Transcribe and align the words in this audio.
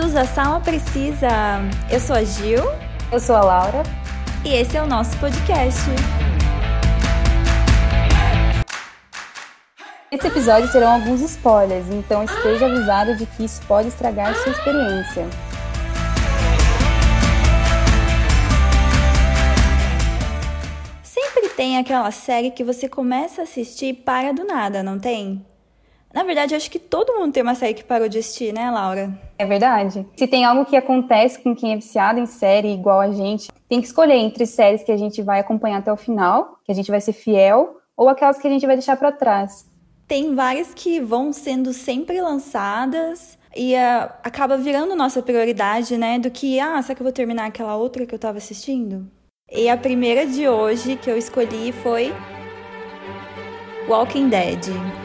Bem-vindos 0.00 0.16
à 0.16 0.34
Sala 0.34 0.60
Precisa. 0.60 1.28
Eu 1.90 2.00
sou 2.00 2.16
a 2.16 2.24
Gil. 2.24 2.62
Eu 3.12 3.20
sou 3.20 3.36
a 3.36 3.42
Laura. 3.42 3.82
E 4.42 4.54
esse 4.54 4.74
é 4.74 4.82
o 4.82 4.86
nosso 4.86 5.14
podcast. 5.18 5.78
Nesse 10.10 10.26
episódio 10.26 10.72
terão 10.72 10.94
alguns 10.94 11.20
spoilers, 11.20 11.90
então 11.90 12.24
esteja 12.24 12.64
avisado 12.64 13.14
de 13.14 13.26
que 13.26 13.44
isso 13.44 13.60
pode 13.68 13.88
estragar 13.88 14.34
sua 14.36 14.52
experiência. 14.52 15.28
Sempre 21.02 21.50
tem 21.50 21.76
aquela 21.76 22.10
série 22.10 22.50
que 22.50 22.64
você 22.64 22.88
começa 22.88 23.42
a 23.42 23.44
assistir 23.44 23.88
e 23.88 23.92
para 23.92 24.32
do 24.32 24.46
nada, 24.46 24.82
não 24.82 24.98
tem? 24.98 25.44
Na 26.12 26.24
verdade, 26.24 26.54
acho 26.54 26.70
que 26.70 26.78
todo 26.78 27.14
mundo 27.14 27.32
tem 27.32 27.42
uma 27.42 27.54
série 27.54 27.74
que 27.74 27.84
parou 27.84 28.08
de 28.08 28.18
assistir, 28.18 28.52
né, 28.52 28.68
Laura? 28.70 29.16
É 29.38 29.46
verdade. 29.46 30.04
Se 30.16 30.26
tem 30.26 30.44
algo 30.44 30.64
que 30.64 30.76
acontece 30.76 31.38
com 31.38 31.54
quem 31.54 31.72
é 31.72 31.76
viciado 31.76 32.18
em 32.18 32.26
série 32.26 32.72
igual 32.72 33.00
a 33.00 33.12
gente, 33.12 33.50
tem 33.68 33.80
que 33.80 33.86
escolher 33.86 34.16
entre 34.16 34.44
séries 34.44 34.82
que 34.82 34.90
a 34.90 34.96
gente 34.96 35.22
vai 35.22 35.38
acompanhar 35.38 35.78
até 35.78 35.92
o 35.92 35.96
final, 35.96 36.58
que 36.64 36.72
a 36.72 36.74
gente 36.74 36.90
vai 36.90 37.00
ser 37.00 37.12
fiel, 37.12 37.76
ou 37.96 38.08
aquelas 38.08 38.38
que 38.38 38.46
a 38.46 38.50
gente 38.50 38.66
vai 38.66 38.74
deixar 38.74 38.96
para 38.96 39.12
trás. 39.12 39.66
Tem 40.08 40.34
várias 40.34 40.74
que 40.74 41.00
vão 41.00 41.32
sendo 41.32 41.72
sempre 41.72 42.20
lançadas 42.20 43.38
e 43.54 43.74
uh, 43.74 44.10
acaba 44.24 44.56
virando 44.56 44.96
nossa 44.96 45.22
prioridade, 45.22 45.96
né? 45.96 46.18
Do 46.18 46.30
que, 46.30 46.58
ah, 46.58 46.82
será 46.82 46.96
que 46.96 47.02
eu 47.02 47.04
vou 47.04 47.12
terminar 47.12 47.46
aquela 47.46 47.76
outra 47.76 48.04
que 48.04 48.14
eu 48.14 48.18
tava 48.18 48.38
assistindo? 48.38 49.06
E 49.48 49.68
a 49.68 49.76
primeira 49.76 50.26
de 50.26 50.48
hoje 50.48 50.96
que 50.96 51.08
eu 51.08 51.16
escolhi 51.16 51.70
foi 51.72 52.12
Walking 53.88 54.28
Dead. 54.28 54.99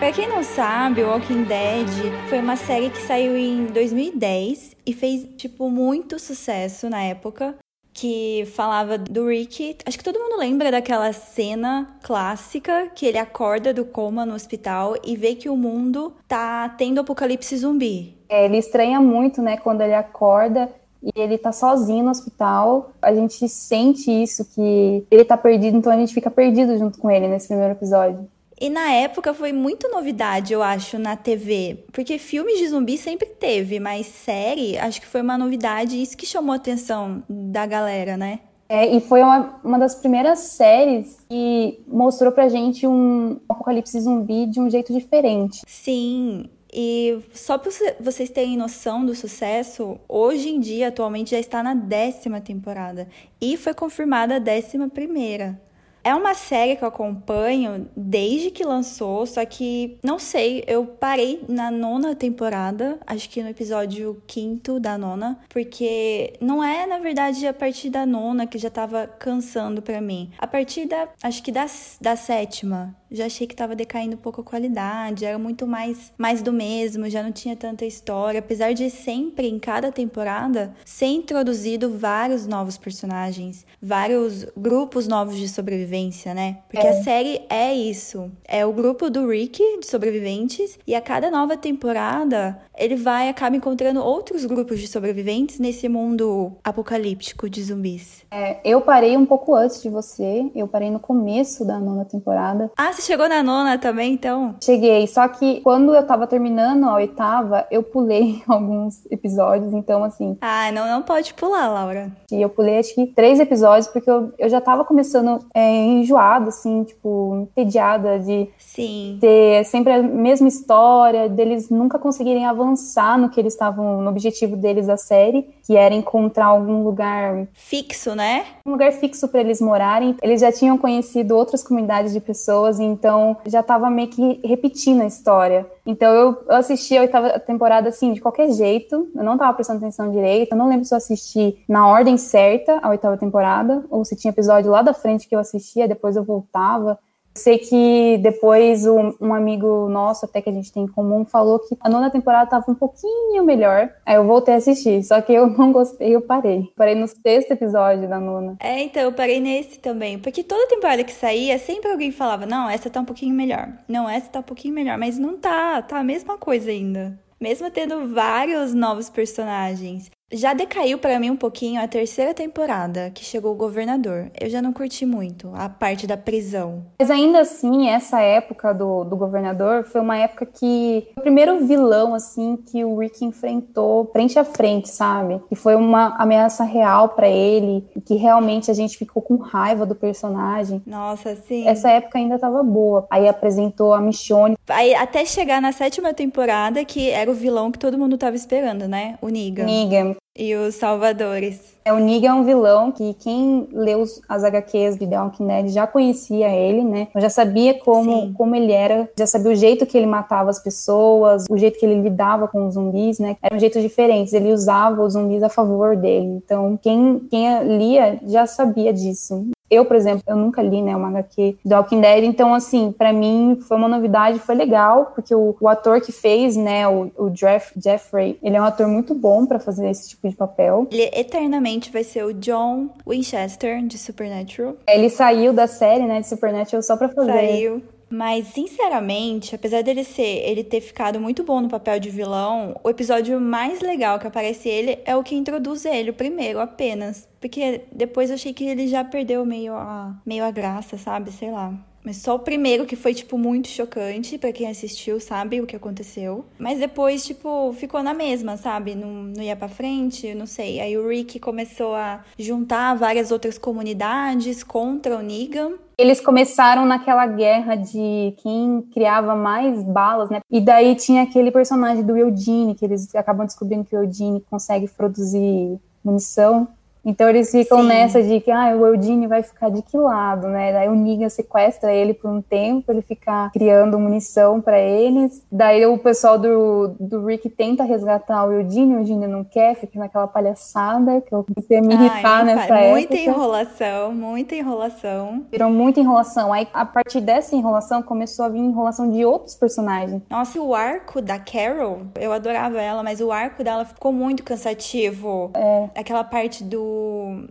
Para 0.00 0.12
quem 0.12 0.26
não 0.26 0.42
sabe, 0.42 1.04
Walking 1.04 1.44
Dead 1.44 1.86
foi 2.30 2.38
uma 2.38 2.56
série 2.56 2.88
que 2.88 3.02
saiu 3.02 3.36
em 3.36 3.66
2010 3.66 4.74
e 4.86 4.94
fez 4.94 5.26
tipo 5.36 5.68
muito 5.68 6.18
sucesso 6.18 6.88
na 6.88 7.02
época, 7.02 7.54
que 7.92 8.46
falava 8.56 8.96
do 8.96 9.28
Rick. 9.28 9.76
Acho 9.84 9.98
que 9.98 10.02
todo 10.02 10.18
mundo 10.18 10.38
lembra 10.38 10.70
daquela 10.70 11.12
cena 11.12 11.98
clássica 12.02 12.88
que 12.94 13.04
ele 13.04 13.18
acorda 13.18 13.74
do 13.74 13.84
coma 13.84 14.24
no 14.24 14.34
hospital 14.34 14.96
e 15.04 15.18
vê 15.18 15.34
que 15.34 15.50
o 15.50 15.56
mundo 15.56 16.14
tá 16.26 16.66
tendo 16.78 17.02
apocalipse 17.02 17.58
zumbi. 17.58 18.16
É, 18.30 18.46
ele 18.46 18.56
estranha 18.56 19.02
muito, 19.02 19.42
né, 19.42 19.58
quando 19.58 19.82
ele 19.82 19.94
acorda 19.94 20.70
e 21.02 21.12
ele 21.14 21.36
tá 21.36 21.52
sozinho 21.52 22.04
no 22.04 22.10
hospital. 22.10 22.94
A 23.02 23.14
gente 23.14 23.46
sente 23.50 24.10
isso 24.10 24.46
que 24.54 25.04
ele 25.10 25.26
tá 25.26 25.36
perdido, 25.36 25.76
então 25.76 25.92
a 25.92 25.96
gente 25.96 26.14
fica 26.14 26.30
perdido 26.30 26.78
junto 26.78 26.98
com 26.98 27.10
ele 27.10 27.28
nesse 27.28 27.48
primeiro 27.48 27.74
episódio. 27.74 28.26
E 28.60 28.68
na 28.68 28.92
época 28.92 29.32
foi 29.32 29.52
muito 29.52 29.88
novidade, 29.88 30.52
eu 30.52 30.62
acho, 30.62 30.98
na 30.98 31.16
TV. 31.16 31.84
Porque 31.92 32.18
filmes 32.18 32.58
de 32.58 32.68
zumbi 32.68 32.98
sempre 32.98 33.26
teve, 33.26 33.80
mas 33.80 34.06
série, 34.06 34.78
acho 34.78 35.00
que 35.00 35.06
foi 35.06 35.22
uma 35.22 35.38
novidade. 35.38 36.00
Isso 36.00 36.16
que 36.16 36.26
chamou 36.26 36.52
a 36.52 36.56
atenção 36.56 37.22
da 37.28 37.64
galera, 37.64 38.18
né? 38.18 38.40
É, 38.68 38.86
e 38.86 39.00
foi 39.00 39.22
uma, 39.22 39.58
uma 39.64 39.78
das 39.78 39.94
primeiras 39.94 40.38
séries 40.40 41.16
que 41.28 41.80
mostrou 41.88 42.30
pra 42.30 42.48
gente 42.48 42.86
um 42.86 43.40
apocalipse 43.48 43.98
zumbi 43.98 44.46
de 44.46 44.60
um 44.60 44.70
jeito 44.70 44.92
diferente. 44.92 45.62
Sim, 45.66 46.48
e 46.72 47.18
só 47.34 47.58
para 47.58 47.72
vocês 47.98 48.30
terem 48.30 48.56
noção 48.56 49.04
do 49.04 49.14
sucesso, 49.14 49.98
hoje 50.08 50.50
em 50.50 50.60
dia, 50.60 50.88
atualmente, 50.88 51.32
já 51.32 51.38
está 51.38 51.62
na 51.62 51.74
décima 51.74 52.40
temporada. 52.40 53.08
E 53.40 53.56
foi 53.56 53.74
confirmada 53.74 54.36
a 54.36 54.38
décima 54.38 54.88
primeira. 54.88 55.60
É 56.02 56.14
uma 56.14 56.34
série 56.34 56.76
que 56.76 56.84
eu 56.84 56.88
acompanho 56.88 57.88
desde 57.96 58.50
que 58.50 58.64
lançou, 58.64 59.26
só 59.26 59.44
que 59.44 59.98
não 60.02 60.18
sei, 60.18 60.64
eu 60.66 60.86
parei 60.86 61.44
na 61.48 61.70
nona 61.70 62.14
temporada, 62.14 62.98
acho 63.06 63.28
que 63.28 63.42
no 63.42 63.48
episódio 63.48 64.22
quinto 64.26 64.80
da 64.80 64.96
nona, 64.96 65.38
porque 65.48 66.34
não 66.40 66.64
é, 66.64 66.86
na 66.86 66.98
verdade, 66.98 67.46
a 67.46 67.52
partir 67.52 67.90
da 67.90 68.06
nona 68.06 68.46
que 68.46 68.58
já 68.58 68.70
tava 68.70 69.06
cansando 69.06 69.82
para 69.82 70.00
mim. 70.00 70.30
A 70.38 70.46
partir 70.46 70.86
da, 70.86 71.08
acho 71.22 71.42
que 71.42 71.52
da, 71.52 71.66
da 72.00 72.16
sétima, 72.16 72.94
já 73.10 73.26
achei 73.26 73.46
que 73.46 73.56
tava 73.56 73.74
decaindo 73.74 74.16
um 74.16 74.20
pouco 74.20 74.40
a 74.40 74.44
qualidade, 74.44 75.24
era 75.24 75.38
muito 75.38 75.66
mais, 75.66 76.12
mais 76.16 76.42
do 76.42 76.52
mesmo, 76.52 77.08
já 77.08 77.22
não 77.22 77.32
tinha 77.32 77.56
tanta 77.56 77.84
história, 77.84 78.40
apesar 78.40 78.72
de 78.72 78.90
sempre, 78.90 79.48
em 79.48 79.58
cada 79.58 79.90
temporada, 79.90 80.74
ser 80.84 81.06
introduzido 81.06 81.90
vários 81.96 82.46
novos 82.46 82.76
personagens, 82.76 83.66
vários 83.80 84.44
grupos 84.56 85.06
novos 85.08 85.36
de 85.36 85.48
sobrevivência 85.48 85.80
sobrevivência, 85.80 86.34
né? 86.34 86.58
Porque 86.68 86.86
é. 86.86 86.90
a 86.90 87.02
série 87.02 87.42
é 87.48 87.74
isso. 87.74 88.30
É 88.46 88.64
o 88.66 88.72
grupo 88.72 89.08
do 89.10 89.28
Rick 89.28 89.62
de 89.78 89.86
sobreviventes 89.86 90.78
e 90.86 90.94
a 90.94 91.00
cada 91.00 91.30
nova 91.30 91.56
temporada 91.56 92.60
ele 92.76 92.96
vai 92.96 93.28
acaba 93.28 93.56
encontrando 93.56 94.00
outros 94.00 94.44
grupos 94.44 94.80
de 94.80 94.88
sobreviventes 94.88 95.58
nesse 95.58 95.88
mundo 95.88 96.52
apocalíptico 96.64 97.48
de 97.48 97.62
zumbis. 97.62 98.24
É, 98.30 98.60
eu 98.64 98.80
parei 98.80 99.16
um 99.16 99.26
pouco 99.26 99.54
antes 99.54 99.82
de 99.82 99.88
você. 99.88 100.50
Eu 100.54 100.66
parei 100.66 100.90
no 100.90 100.98
começo 100.98 101.64
da 101.64 101.78
nona 101.78 102.04
temporada. 102.04 102.70
Ah, 102.76 102.92
você 103.00 103.06
chegou 103.06 103.28
na 103.28 103.42
nona 103.42 103.78
também, 103.78 104.12
então? 104.12 104.54
Cheguei. 104.62 105.06
Só 105.06 105.26
que 105.26 105.60
quando 105.62 105.94
eu 105.94 106.06
tava 106.06 106.26
terminando 106.26 106.84
a 106.84 106.94
oitava, 106.94 107.66
eu 107.70 107.82
pulei 107.82 108.42
alguns 108.46 109.04
episódios. 109.10 109.72
Então, 109.72 110.04
assim. 110.04 110.36
Ah, 110.40 110.70
não, 110.70 110.86
não 110.86 111.02
pode 111.02 111.34
pular, 111.34 111.68
Laura. 111.68 112.12
E 112.30 112.40
eu 112.40 112.48
pulei 112.48 112.78
acho 112.78 112.94
que 112.94 113.06
três 113.06 113.40
episódios 113.40 113.88
porque 113.88 114.08
eu, 114.10 114.32
eu 114.38 114.48
já 114.48 114.60
tava 114.60 114.84
começando 114.84 115.44
é, 115.54 115.74
enjoada, 115.84 116.48
assim, 116.48 116.84
tipo, 116.84 117.48
entediada 117.50 118.18
de 118.18 118.48
Sim. 118.58 119.18
ter 119.20 119.64
sempre 119.64 119.92
a 119.92 120.02
mesma 120.02 120.46
história, 120.46 121.28
deles 121.28 121.70
nunca 121.70 121.98
conseguirem 121.98 122.46
avançar 122.46 123.18
no 123.18 123.30
que 123.30 123.40
eles 123.40 123.54
estavam, 123.54 124.02
no 124.02 124.10
objetivo 124.10 124.56
deles 124.56 124.86
da 124.86 124.96
série, 124.96 125.48
que 125.66 125.76
era 125.76 125.94
encontrar 125.94 126.46
algum 126.46 126.84
lugar 126.84 127.48
fixo, 127.54 128.14
né? 128.14 128.44
Um 128.66 128.72
lugar 128.72 128.92
fixo 128.92 129.26
para 129.28 129.40
eles 129.40 129.60
morarem. 129.60 130.16
Eles 130.22 130.40
já 130.40 130.52
tinham 130.52 130.76
conhecido 130.76 131.36
outras 131.36 131.62
comunidades 131.62 132.12
de 132.12 132.20
pessoas, 132.20 132.78
então 132.90 133.36
já 133.46 133.62
tava 133.62 133.88
meio 133.88 134.08
que 134.08 134.40
repetindo 134.44 135.02
a 135.02 135.06
história. 135.06 135.66
Então 135.86 136.12
eu, 136.12 136.38
eu 136.48 136.56
assisti 136.56 136.96
a 136.96 137.02
oitava 137.02 137.38
temporada 137.40 137.88
assim, 137.88 138.12
de 138.12 138.20
qualquer 138.20 138.50
jeito, 138.50 139.08
eu 139.14 139.24
não 139.24 139.38
tava 139.38 139.54
prestando 139.54 139.78
atenção 139.78 140.10
direito, 140.10 140.52
eu 140.52 140.58
não 140.58 140.68
lembro 140.68 140.84
se 140.84 140.92
eu 140.92 140.98
assisti 140.98 141.64
na 141.68 141.88
ordem 141.88 142.16
certa 142.16 142.78
a 142.82 142.90
oitava 142.90 143.16
temporada, 143.16 143.84
ou 143.88 144.04
se 144.04 144.16
tinha 144.16 144.30
episódio 144.30 144.70
lá 144.70 144.82
da 144.82 144.92
frente 144.92 145.28
que 145.28 145.34
eu 145.34 145.38
assisti 145.38 145.60
assistia, 145.60 145.86
depois 145.86 146.16
eu 146.16 146.24
voltava. 146.24 146.98
Sei 147.40 147.56
que 147.56 148.18
depois 148.18 148.86
um, 148.86 149.14
um, 149.18 149.32
amigo 149.32 149.88
nosso, 149.88 150.26
até 150.26 150.42
que 150.42 150.50
a 150.50 150.52
gente 150.52 150.70
tem 150.70 150.82
em 150.82 150.86
comum, 150.86 151.24
falou 151.24 151.58
que 151.58 151.74
a 151.80 151.88
nona 151.88 152.10
temporada 152.10 152.44
estava 152.44 152.70
um 152.70 152.74
pouquinho 152.74 153.42
melhor. 153.42 153.90
Aí 154.04 154.16
eu 154.16 154.26
voltei 154.26 154.52
a 154.52 154.56
assistir, 154.58 155.02
só 155.02 155.22
que 155.22 155.32
eu 155.32 155.46
não 155.56 155.72
gostei, 155.72 156.14
eu 156.14 156.20
parei. 156.20 156.70
Parei 156.76 156.94
no 156.94 157.08
sexto 157.08 157.52
episódio 157.52 158.06
da 158.06 158.20
nona. 158.20 158.58
É, 158.60 158.82
então, 158.82 159.02
eu 159.02 159.12
parei 159.12 159.40
nesse 159.40 159.78
também. 159.78 160.18
Porque 160.18 160.44
toda 160.44 160.68
temporada 160.68 161.02
que 161.02 161.14
saía, 161.14 161.58
sempre 161.58 161.90
alguém 161.90 162.12
falava: 162.12 162.44
não, 162.44 162.68
essa 162.68 162.90
tá 162.90 163.00
um 163.00 163.06
pouquinho 163.06 163.34
melhor. 163.34 163.68
Não, 163.88 164.06
essa 164.06 164.28
tá 164.28 164.40
um 164.40 164.42
pouquinho 164.42 164.74
melhor. 164.74 164.98
Mas 164.98 165.18
não 165.18 165.38
tá, 165.38 165.80
tá 165.80 165.98
a 165.98 166.04
mesma 166.04 166.36
coisa 166.36 166.70
ainda. 166.70 167.18
Mesmo 167.40 167.70
tendo 167.70 168.06
vários 168.12 168.74
novos 168.74 169.08
personagens. 169.08 170.10
Já 170.32 170.54
decaiu 170.54 170.96
para 170.96 171.18
mim 171.18 171.30
um 171.30 171.36
pouquinho 171.36 171.82
a 171.82 171.88
terceira 171.88 172.32
temporada, 172.32 173.10
que 173.10 173.24
chegou 173.24 173.52
o 173.52 173.56
governador. 173.56 174.30
Eu 174.40 174.48
já 174.48 174.62
não 174.62 174.72
curti 174.72 175.04
muito 175.04 175.50
a 175.54 175.68
parte 175.68 176.06
da 176.06 176.16
prisão. 176.16 176.84
Mas 177.00 177.10
ainda 177.10 177.40
assim, 177.40 177.88
essa 177.88 178.20
época 178.20 178.72
do, 178.72 179.02
do 179.02 179.16
governador 179.16 179.82
foi 179.82 180.00
uma 180.00 180.16
época 180.16 180.46
que 180.46 181.08
o 181.16 181.20
primeiro 181.20 181.66
vilão, 181.66 182.14
assim, 182.14 182.56
que 182.56 182.84
o 182.84 182.96
Rick 182.96 183.24
enfrentou 183.24 184.08
frente 184.12 184.38
a 184.38 184.44
frente, 184.44 184.88
sabe? 184.88 185.40
E 185.50 185.56
foi 185.56 185.74
uma 185.74 186.14
ameaça 186.16 186.62
real 186.62 187.08
para 187.08 187.28
ele, 187.28 187.84
que 188.06 188.14
realmente 188.14 188.70
a 188.70 188.74
gente 188.74 188.96
ficou 188.96 189.20
com 189.20 189.36
raiva 189.36 189.84
do 189.84 189.96
personagem. 189.96 190.80
Nossa, 190.86 191.34
sim. 191.34 191.66
Essa 191.66 191.90
época 191.90 192.18
ainda 192.18 192.38
tava 192.38 192.62
boa. 192.62 193.04
Aí 193.10 193.26
apresentou 193.26 193.92
a 193.92 194.00
Michonne. 194.00 194.56
Aí 194.68 194.94
até 194.94 195.24
chegar 195.24 195.60
na 195.60 195.72
sétima 195.72 196.14
temporada, 196.14 196.84
que 196.84 197.10
era 197.10 197.28
o 197.28 197.34
vilão 197.34 197.72
que 197.72 197.80
todo 197.80 197.98
mundo 197.98 198.16
tava 198.16 198.36
esperando, 198.36 198.86
né? 198.86 199.18
O 199.20 199.28
Negan. 199.28 199.64
Negan 199.64 200.19
e 200.36 200.54
os 200.54 200.76
Salvadores. 200.76 201.74
É, 201.84 201.92
o 201.92 201.98
Negan 201.98 202.28
é 202.28 202.34
um 202.34 202.44
vilão 202.44 202.92
que 202.92 203.14
quem 203.14 203.68
leu 203.72 204.04
as 204.28 204.44
HQs 204.44 204.98
de 204.98 205.06
The 205.06 205.20
Walking 205.20 205.46
Dead 205.46 205.68
já 205.68 205.86
conhecia 205.86 206.48
ele, 206.48 206.82
né? 206.82 207.08
Eu 207.14 207.20
já 207.20 207.28
sabia 207.28 207.78
como, 207.78 208.32
como 208.34 208.54
ele 208.54 208.72
era, 208.72 209.10
já 209.18 209.26
sabia 209.26 209.52
o 209.52 209.54
jeito 209.54 209.84
que 209.86 209.98
ele 209.98 210.06
matava 210.06 210.50
as 210.50 210.62
pessoas, 210.62 211.44
o 211.50 211.56
jeito 211.56 211.78
que 211.78 211.84
ele 211.84 212.00
lidava 212.00 212.48
com 212.48 212.66
os 212.66 212.74
zumbis, 212.74 213.18
né? 213.18 213.36
Era 213.42 213.54
um 213.54 213.58
jeito 213.58 213.80
diferente, 213.80 214.34
ele 214.34 214.52
usava 214.52 215.02
os 215.02 215.12
zumbis 215.14 215.42
a 215.42 215.48
favor 215.48 215.96
dele. 215.96 216.40
Então, 216.44 216.78
quem, 216.80 217.20
quem 217.30 217.76
lia 217.76 218.20
já 218.26 218.46
sabia 218.46 218.92
disso. 218.92 219.50
Eu, 219.70 219.84
por 219.84 219.96
exemplo, 219.96 220.22
eu 220.26 220.36
nunca 220.36 220.62
li, 220.62 220.82
né, 220.82 220.96
uma 220.96 221.08
HQ 221.08 221.58
do 221.64 221.74
Walking 221.74 222.00
Dead, 222.00 222.24
então, 222.24 222.52
assim, 222.52 222.92
para 222.92 223.12
mim 223.12 223.58
foi 223.68 223.76
uma 223.76 223.88
novidade, 223.88 224.38
foi 224.40 224.54
legal, 224.54 225.12
porque 225.14 225.34
o, 225.34 225.56
o 225.60 225.68
ator 225.68 226.00
que 226.00 226.12
fez, 226.12 226.56
né, 226.56 226.88
o, 226.88 227.10
o 227.16 227.30
Jeff, 227.30 227.72
Jeffrey, 227.80 228.38
ele 228.42 228.56
é 228.56 228.60
um 228.60 228.64
ator 228.64 228.88
muito 228.88 229.14
bom 229.14 229.46
para 229.46 229.58
fazer 229.58 229.88
esse 229.88 230.10
tipo 230.10 230.28
de 230.28 230.34
papel. 230.34 230.88
Ele 230.90 231.08
eternamente 231.12 231.90
vai 231.90 232.02
ser 232.02 232.24
o 232.24 232.32
John 232.34 232.88
Winchester, 233.06 233.82
de 233.86 233.96
Supernatural. 233.96 234.74
Ele 234.88 235.08
saiu 235.08 235.52
da 235.52 235.66
série, 235.66 236.04
né, 236.04 236.20
de 236.20 236.26
Supernatural 236.26 236.82
só 236.82 236.96
pra 236.96 237.08
fazer... 237.08 237.32
Saiu 237.32 237.82
Mas, 238.10 238.48
sinceramente, 238.48 239.54
apesar 239.54 239.82
dele 239.82 240.02
ser 240.02 240.42
ele 240.48 240.64
ter 240.64 240.80
ficado 240.80 241.20
muito 241.20 241.44
bom 241.44 241.60
no 241.60 241.68
papel 241.68 242.00
de 242.00 242.10
vilão, 242.10 242.78
o 242.82 242.90
episódio 242.90 243.40
mais 243.40 243.80
legal 243.80 244.18
que 244.18 244.26
aparece 244.26 244.68
ele 244.68 244.98
é 245.04 245.14
o 245.14 245.22
que 245.22 245.36
introduz 245.36 245.84
ele, 245.84 246.10
o 246.10 246.14
primeiro 246.14 246.58
apenas. 246.58 247.28
Porque 247.40 247.82
depois 247.92 248.28
eu 248.28 248.34
achei 248.34 248.52
que 248.52 248.64
ele 248.64 248.88
já 248.88 249.04
perdeu 249.04 249.46
meio 249.46 249.74
a, 249.74 250.20
meio 250.26 250.44
a 250.44 250.50
graça, 250.50 250.98
sabe? 250.98 251.30
Sei 251.30 251.50
lá. 251.50 251.72
Mas 252.02 252.16
só 252.16 252.34
o 252.34 252.38
primeiro 252.38 252.86
que 252.86 252.96
foi, 252.96 253.12
tipo, 253.12 253.36
muito 253.36 253.68
chocante 253.68 254.38
para 254.38 254.52
quem 254.52 254.68
assistiu, 254.68 255.20
sabe 255.20 255.60
o 255.60 255.66
que 255.66 255.76
aconteceu. 255.76 256.46
Mas 256.58 256.78
depois, 256.78 257.24
tipo, 257.24 257.72
ficou 257.74 258.02
na 258.02 258.14
mesma, 258.14 258.56
sabe? 258.56 258.94
Não, 258.94 259.08
não 259.08 259.42
ia 259.42 259.54
pra 259.54 259.68
frente, 259.68 260.34
não 260.34 260.46
sei. 260.46 260.80
Aí 260.80 260.96
o 260.96 261.06
Rick 261.06 261.38
começou 261.38 261.94
a 261.94 262.24
juntar 262.38 262.94
várias 262.94 263.30
outras 263.30 263.58
comunidades 263.58 264.64
contra 264.64 265.16
o 265.16 265.22
Negan. 265.22 265.74
Eles 266.00 266.18
começaram 266.18 266.86
naquela 266.86 267.26
guerra 267.26 267.74
de 267.74 268.34
quem 268.38 268.80
criava 268.90 269.34
mais 269.34 269.82
balas, 269.82 270.30
né? 270.30 270.40
E 270.50 270.58
daí 270.58 270.94
tinha 270.94 271.22
aquele 271.22 271.50
personagem 271.50 272.02
do 272.02 272.16
Eugene, 272.16 272.74
que 272.74 272.86
eles 272.86 273.14
acabam 273.14 273.44
descobrindo 273.44 273.84
que 273.84 273.94
o 273.94 274.02
Eugene 274.02 274.40
consegue 274.50 274.88
produzir 274.88 275.78
munição. 276.02 276.66
Então 277.04 277.28
eles 277.28 277.50
ficam 277.50 277.82
Sim. 277.82 277.88
nessa 277.88 278.22
de 278.22 278.40
que 278.40 278.50
ah, 278.50 278.74
o 278.76 278.86
Eudine 278.86 279.26
vai 279.26 279.42
ficar 279.42 279.70
de 279.70 279.82
que 279.82 279.96
lado, 279.96 280.48
né? 280.48 280.72
Daí 280.72 280.88
o 280.88 280.94
Negan 280.94 281.28
sequestra 281.28 281.92
ele 281.92 282.14
por 282.14 282.30
um 282.30 282.42
tempo, 282.42 282.90
ele 282.92 283.02
fica 283.02 283.50
criando 283.52 283.98
munição 283.98 284.60
para 284.60 284.78
eles. 284.78 285.42
Daí 285.50 285.84
o 285.86 285.98
pessoal 285.98 286.38
do, 286.38 286.94
do 287.00 287.24
Rick 287.24 287.48
tenta 287.50 287.84
resgatar 287.84 288.44
o 288.44 288.52
Eudine, 288.52 288.94
o 288.94 288.98
Eudine 288.98 289.26
não 289.26 289.44
quer, 289.44 289.74
fica 289.76 289.98
naquela 289.98 290.26
palhaçada 290.26 291.20
que 291.20 291.34
eu 291.34 291.44
comecei 291.44 291.78
a 291.78 291.82
me 291.82 291.94
irritar 291.94 292.44
nessa 292.44 292.74
época. 292.74 292.90
Muita 292.90 293.16
enrolação, 293.16 294.12
muita 294.12 294.54
enrolação. 294.54 295.46
Virou 295.50 295.70
muita 295.70 296.00
enrolação. 296.00 296.52
Aí 296.52 296.68
a 296.72 296.84
partir 296.84 297.20
dessa 297.20 297.56
enrolação 297.56 298.02
começou 298.02 298.44
a 298.44 298.48
vir 298.48 298.58
enrolação 298.58 299.10
de 299.10 299.24
outros 299.24 299.54
personagens. 299.54 300.22
Nossa, 300.28 300.60
o 300.60 300.74
arco 300.74 301.22
da 301.22 301.38
Carol, 301.38 302.02
eu 302.18 302.32
adorava 302.32 302.80
ela, 302.80 303.02
mas 303.02 303.20
o 303.20 303.32
arco 303.32 303.64
dela 303.64 303.84
ficou 303.84 304.12
muito 304.12 304.42
cansativo. 304.42 305.50
É. 305.54 305.88
Aquela 305.94 306.24
parte 306.24 306.62
do 306.62 306.89